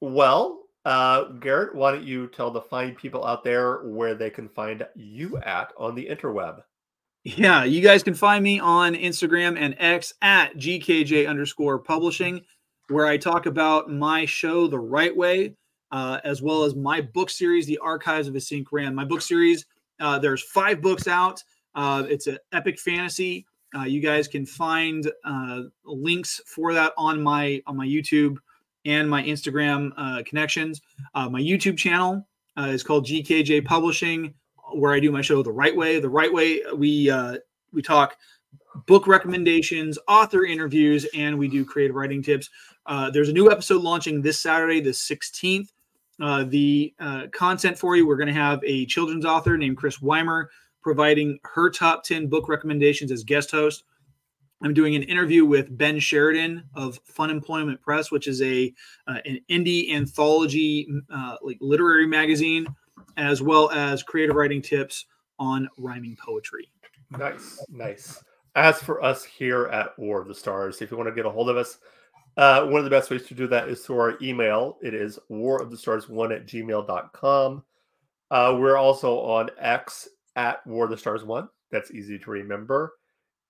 well, 0.00 0.62
uh, 0.84 1.24
Garrett, 1.24 1.74
why 1.74 1.92
don't 1.92 2.04
you 2.04 2.28
tell 2.28 2.50
the 2.50 2.60
fine 2.60 2.94
people 2.94 3.24
out 3.24 3.44
there 3.44 3.78
where 3.84 4.14
they 4.14 4.30
can 4.30 4.48
find 4.48 4.86
you 4.94 5.38
at 5.38 5.72
on 5.76 5.94
the 5.94 6.06
interweb? 6.06 6.62
Yeah, 7.24 7.64
you 7.64 7.82
guys 7.82 8.02
can 8.02 8.14
find 8.14 8.42
me 8.42 8.58
on 8.58 8.94
Instagram 8.94 9.58
and 9.58 9.74
X 9.78 10.14
at 10.22 10.56
GKJ 10.56 11.28
underscore 11.28 11.78
publishing, 11.78 12.42
where 12.88 13.06
I 13.06 13.18
talk 13.18 13.46
about 13.46 13.90
my 13.90 14.24
show 14.24 14.66
the 14.66 14.78
right 14.78 15.14
way, 15.14 15.54
uh, 15.90 16.20
as 16.24 16.40
well 16.40 16.64
as 16.64 16.74
my 16.74 17.00
book 17.00 17.28
series, 17.28 17.66
The 17.66 17.78
Archives 17.78 18.28
of 18.28 18.36
a 18.36 18.40
Sync 18.40 18.72
Ram. 18.72 18.94
My 18.94 19.04
book 19.04 19.20
series, 19.20 19.66
uh, 20.00 20.18
there's 20.18 20.42
five 20.42 20.80
books 20.80 21.06
out. 21.06 21.42
Uh, 21.74 22.04
it's 22.08 22.28
an 22.28 22.38
epic 22.52 22.78
fantasy. 22.78 23.46
Uh, 23.76 23.82
you 23.82 24.00
guys 24.00 24.26
can 24.28 24.46
find 24.46 25.10
uh, 25.24 25.62
links 25.84 26.40
for 26.46 26.72
that 26.72 26.92
on 26.96 27.20
my 27.22 27.62
on 27.66 27.76
my 27.76 27.86
YouTube 27.86 28.36
and 28.84 29.08
my 29.08 29.22
Instagram 29.22 29.92
uh, 29.96 30.22
connections. 30.24 30.80
Uh, 31.14 31.28
my 31.28 31.40
YouTube 31.40 31.76
channel 31.76 32.26
uh, 32.56 32.62
is 32.62 32.82
called 32.82 33.06
GKJ 33.06 33.64
Publishing 33.64 34.34
where 34.72 34.92
I 34.92 35.00
do 35.00 35.10
my 35.10 35.22
show 35.22 35.42
the 35.42 35.50
right 35.50 35.74
way. 35.74 35.98
The 35.98 36.08
right 36.08 36.32
way 36.32 36.60
we 36.74 37.10
uh, 37.10 37.38
we 37.72 37.82
talk 37.82 38.16
book 38.86 39.06
recommendations, 39.06 39.98
author 40.08 40.44
interviews, 40.44 41.06
and 41.14 41.38
we 41.38 41.48
do 41.48 41.64
creative 41.64 41.96
writing 41.96 42.22
tips. 42.22 42.48
There's 43.12 43.28
a 43.28 43.32
new 43.32 43.50
episode 43.50 43.82
launching 43.82 44.22
this 44.22 44.40
Saturday, 44.40 44.80
the 44.80 44.90
16th. 44.90 45.72
Uh, 46.20 46.44
the 46.44 46.92
content 47.32 47.78
for 47.78 47.96
you, 47.96 48.06
we're 48.06 48.16
going 48.16 48.28
to 48.28 48.34
have 48.34 48.60
a 48.64 48.86
children's 48.86 49.24
author 49.24 49.56
named 49.56 49.76
Chris 49.76 50.00
Weimer 50.00 50.50
providing 50.88 51.38
her 51.44 51.68
top 51.68 52.02
10 52.02 52.28
book 52.28 52.48
recommendations 52.48 53.12
as 53.12 53.22
guest 53.22 53.50
host. 53.50 53.84
I'm 54.62 54.72
doing 54.72 54.96
an 54.96 55.02
interview 55.02 55.44
with 55.44 55.76
Ben 55.76 55.98
Sheridan 55.98 56.64
of 56.74 56.98
Fun 57.04 57.28
Employment 57.28 57.78
Press, 57.82 58.10
which 58.10 58.26
is 58.26 58.40
a 58.40 58.72
uh, 59.06 59.18
an 59.26 59.38
indie 59.50 59.94
anthology 59.94 60.88
uh, 61.12 61.36
like 61.42 61.58
literary 61.60 62.06
magazine 62.06 62.66
as 63.18 63.42
well 63.42 63.70
as 63.72 64.02
creative 64.02 64.34
writing 64.34 64.62
tips 64.62 65.04
on 65.38 65.68
rhyming 65.76 66.16
poetry. 66.16 66.72
Nice, 67.10 67.62
nice. 67.68 68.24
as 68.56 68.80
for 68.82 69.04
us 69.04 69.24
here 69.24 69.66
at 69.66 69.96
War 69.98 70.22
of 70.22 70.26
the 70.26 70.34
Stars, 70.34 70.80
if 70.80 70.90
you 70.90 70.96
want 70.96 71.10
to 71.10 71.14
get 71.14 71.26
a 71.26 71.30
hold 71.30 71.50
of 71.50 71.58
us, 71.58 71.80
uh, 72.38 72.64
one 72.64 72.78
of 72.78 72.84
the 72.84 72.90
best 72.90 73.10
ways 73.10 73.26
to 73.26 73.34
do 73.34 73.46
that 73.48 73.68
is 73.68 73.82
through 73.84 73.98
our 73.98 74.16
email. 74.22 74.78
It 74.80 74.94
is 74.94 75.18
war 75.28 75.60
of 75.60 75.70
the 75.70 75.76
stars 75.76 76.08
one 76.08 76.32
at 76.32 76.46
gmail.com. 76.46 77.62
Uh, 78.30 78.56
we're 78.58 78.78
also 78.78 79.18
on 79.18 79.50
X 79.58 80.08
at 80.38 80.66
War 80.66 80.84
of 80.84 80.90
the 80.90 80.96
Stars 80.96 81.24
one. 81.24 81.48
That's 81.70 81.90
easy 81.90 82.18
to 82.18 82.30
remember. 82.30 82.94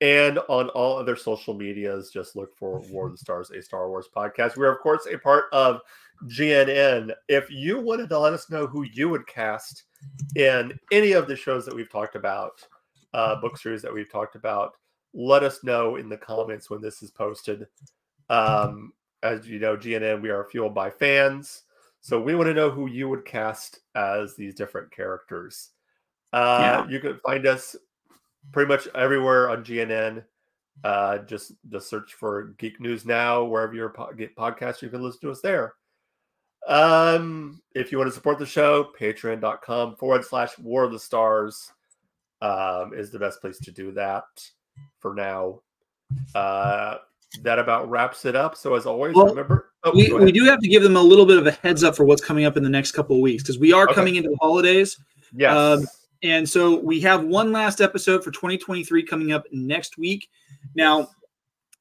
And 0.01 0.39
on 0.49 0.71
all 0.71 0.97
other 0.97 1.17
social 1.17 1.55
medias, 1.55 2.11
just 2.11 2.35
look 2.35 2.57
for 2.57 2.81
War 2.91 3.07
of 3.07 3.13
the 3.13 3.19
Stars, 3.19 3.51
a 3.51 3.63
Star 3.63 3.89
Wars 3.89 4.09
podcast. 4.15 4.57
We're, 4.57 4.73
of 4.73 4.81
course, 4.81 5.07
a 5.11 5.19
part 5.19 5.45
of 5.53 5.81
GNN. 6.27 7.13
If 7.29 7.51
you 7.51 7.79
wanted 7.79 8.09
to 8.09 8.19
let 8.19 8.33
us 8.33 8.51
know 8.51 8.67
who 8.67 8.85
you 8.93 9.09
would 9.09 9.27
cast 9.27 9.85
in 10.35 10.77
any 10.91 11.13
of 11.13 11.29
the 11.29 11.37
shows 11.37 11.65
that 11.67 11.75
we've 11.75 11.91
talked 11.91 12.17
about, 12.17 12.67
uh, 13.13 13.37
book 13.41 13.59
series 13.59 13.83
that 13.83 13.93
we've 13.93 14.11
talked 14.11 14.35
about, 14.35 14.73
let 15.15 15.43
us 15.43 15.63
know 15.65 15.97
in 15.97 16.09
the 16.09 16.17
comments 16.17 16.71
when 16.71 16.81
this 16.81 17.03
is 17.03 17.11
posted. 17.11 17.67
Um, 18.31 18.93
as 19.23 19.47
you 19.47 19.59
know, 19.59 19.77
GNN, 19.77 20.23
we 20.23 20.31
are 20.31 20.45
fueled 20.45 20.75
by 20.75 20.91
fans. 20.91 21.63
So 22.01 22.21
we 22.21 22.35
want 22.35 22.47
to 22.47 22.55
know 22.55 22.71
who 22.71 22.89
you 22.89 23.09
would 23.09 23.25
cast 23.25 23.81
as 23.95 24.37
these 24.37 24.55
different 24.55 24.91
characters. 24.93 25.71
Uh, 26.33 26.85
yeah. 26.87 26.89
You 26.89 27.01
can 27.01 27.19
find 27.25 27.47
us 27.47 27.77
pretty 28.53 28.69
much 28.69 28.89
everywhere 28.95 29.51
on 29.51 29.65
GNN. 29.65 30.25
Uh, 30.85 31.19
just 31.19 31.53
just 31.71 31.89
search 31.89 32.15
for 32.15 32.55
Geek 32.59 32.81
News 32.81 33.05
Now 33.05 33.45
wherever 33.45 33.75
you 33.75 33.89
po- 33.89 34.13
get 34.13 34.37
podcasts. 34.37 34.81
You 34.81 34.89
can 34.89 35.03
listen 35.03 35.21
to 35.23 35.31
us 35.31 35.41
there. 35.41 35.75
Um, 36.67 37.61
if 37.75 37.91
you 37.91 37.99
want 37.99 38.09
to 38.09 38.15
support 38.15 38.39
the 38.39 38.47
show, 38.47 38.91
patreon.com 38.99 39.97
forward 39.97 40.25
slash 40.25 40.59
War 40.59 40.85
of 40.85 40.93
the 40.93 40.99
Stars 40.99 41.73
um, 42.43 42.93
is 42.95 43.11
the 43.11 43.19
best 43.19 43.41
place 43.41 43.59
to 43.59 43.73
do 43.73 43.91
that 43.93 44.25
for 45.01 45.15
now. 45.15 45.61
Uh, 46.35 46.97
that 47.43 47.59
about 47.59 47.89
wraps 47.91 48.25
it 48.25 48.37
up. 48.37 48.57
So 48.57 48.75
as 48.75 48.87
always, 48.87 49.15
well, 49.15 49.27
remember 49.27 49.71
oh, 49.85 49.93
we, 49.95 50.13
we 50.13 50.33
do 50.33 50.45
have 50.45 50.61
to 50.61 50.69
give 50.69 50.83
them 50.83 50.97
a 50.97 51.03
little 51.03 51.27
bit 51.27 51.39
of 51.39 51.47
a 51.47 51.53
heads 51.53 51.85
up 51.85 51.97
for 51.97 52.05
what's 52.05 52.25
coming 52.25 52.45
up 52.45 52.57
in 52.57 52.63
the 52.63 52.71
next 52.71 52.93
couple 52.93 53.17
of 53.17 53.23
weeks 53.23 53.43
because 53.43 53.59
we 53.59 53.73
are 53.73 53.85
okay. 53.85 53.95
coming 53.95 54.17
into 54.17 54.31
the 54.31 54.39
holidays. 54.41 54.99
Yes. 55.35 55.55
Um, 55.55 55.87
and 56.23 56.49
so 56.49 56.81
we 56.81 57.01
have 57.01 57.25
one 57.25 57.53
last 57.53 57.81
episode 57.81 58.25
for 58.25 58.31
2023 58.31 59.05
coming 59.05 59.33
up 59.33 59.45
next 59.53 59.99
week. 59.99 60.29
Now, 60.75 61.09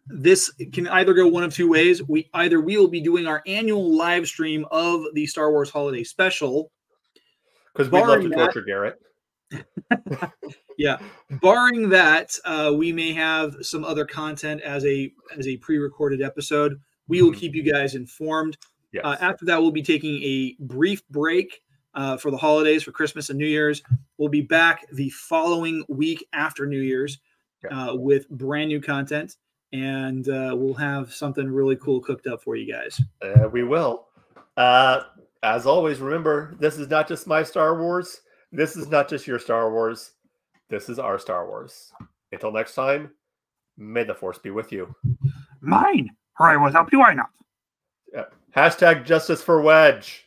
this 0.08 0.52
can 0.74 0.88
either 0.88 1.14
go 1.14 1.28
one 1.28 1.44
of 1.44 1.54
two 1.54 1.70
ways. 1.70 2.02
We 2.04 2.30
either 2.34 2.62
we 2.62 2.78
will 2.78 2.88
be 2.88 3.02
doing 3.02 3.28
our 3.28 3.42
annual 3.46 3.96
live 3.96 4.28
stream 4.28 4.66
of 4.72 5.04
the 5.14 5.26
Star 5.26 5.52
Wars 5.52 5.70
Holiday 5.70 6.04
Special 6.04 6.72
because 7.74 7.92
we 7.92 8.00
love 8.00 8.22
to 8.22 8.30
torture 8.30 8.62
Garrett. 8.62 9.00
yeah, 10.78 10.98
barring 11.42 11.90
that, 11.90 12.38
uh, 12.46 12.74
we 12.76 12.92
may 12.92 13.14
have 13.14 13.56
some 13.62 13.84
other 13.84 14.06
content 14.06 14.62
as 14.62 14.86
a 14.86 15.12
as 15.38 15.48
a 15.48 15.58
pre-recorded 15.58 16.22
episode. 16.22 16.80
We 17.08 17.22
will 17.22 17.32
mm-hmm. 17.32 17.40
keep 17.40 17.56
you 17.56 17.64
guys 17.64 17.96
informed. 17.96 18.58
Yes. 18.92 19.04
Uh, 19.06 19.18
after 19.20 19.46
that, 19.46 19.62
we'll 19.62 19.72
be 19.72 19.84
taking 19.84 20.22
a 20.24 20.56
brief 20.60 21.08
break 21.10 21.62
uh, 21.98 22.16
for 22.16 22.32
the 22.32 22.38
holidays, 22.38 22.84
for 22.84 22.92
Christmas 22.92 23.30
and 23.30 23.38
New 23.38 23.48
Year's. 23.48 23.82
We'll 24.18 24.30
be 24.30 24.42
back 24.42 24.86
the 24.94 25.10
following 25.10 25.84
week 25.90 26.26
after 26.32 26.66
New 26.66 26.80
Year's 26.80 27.20
uh, 27.70 27.94
with 27.96 28.30
brand 28.30 28.70
new 28.70 28.80
content, 28.80 29.36
and 29.74 30.30
uh, 30.30 30.54
we'll 30.56 30.76
have 30.76 31.14
something 31.14 31.50
really 31.50 31.76
cool 31.76 32.00
cooked 32.00 32.28
up 32.28 32.42
for 32.42 32.56
you 32.56 32.72
guys. 32.72 33.02
Uh, 33.22 33.50
we 33.50 33.64
will. 33.64 34.08
as 34.56 35.66
always, 35.66 36.00
remember 36.00 36.56
this 36.60 36.78
is 36.78 36.88
not 36.88 37.08
just 37.08 37.28
my 37.28 37.44
Star 37.44 37.78
Wars. 37.82 38.22
This 38.52 38.78
is 38.78 38.88
not 38.88 39.10
just 39.10 39.28
your 39.28 39.40
Star 39.40 39.72
Wars. 39.72 40.12
This 40.70 40.90
is 40.90 41.00
our 41.00 41.20
Star 41.20 41.48
Wars. 41.48 41.92
Until 42.32 42.52
next 42.52 42.76
time, 42.76 43.12
may 43.78 44.04
the 44.04 44.14
force 44.14 44.38
be 44.38 44.52
with 44.52 44.72
you. 44.72 44.94
Mine, 45.62 46.12
or 46.40 46.48
I 46.48 46.58
will 46.58 46.72
help 46.72 46.92
you, 46.92 47.02
I 47.02 47.14
not. 47.14 47.30
Yeah. 48.14 48.26
Hashtag 48.56 49.06
justice 49.06 49.42
for 49.42 49.62
Wedge. 49.62 50.27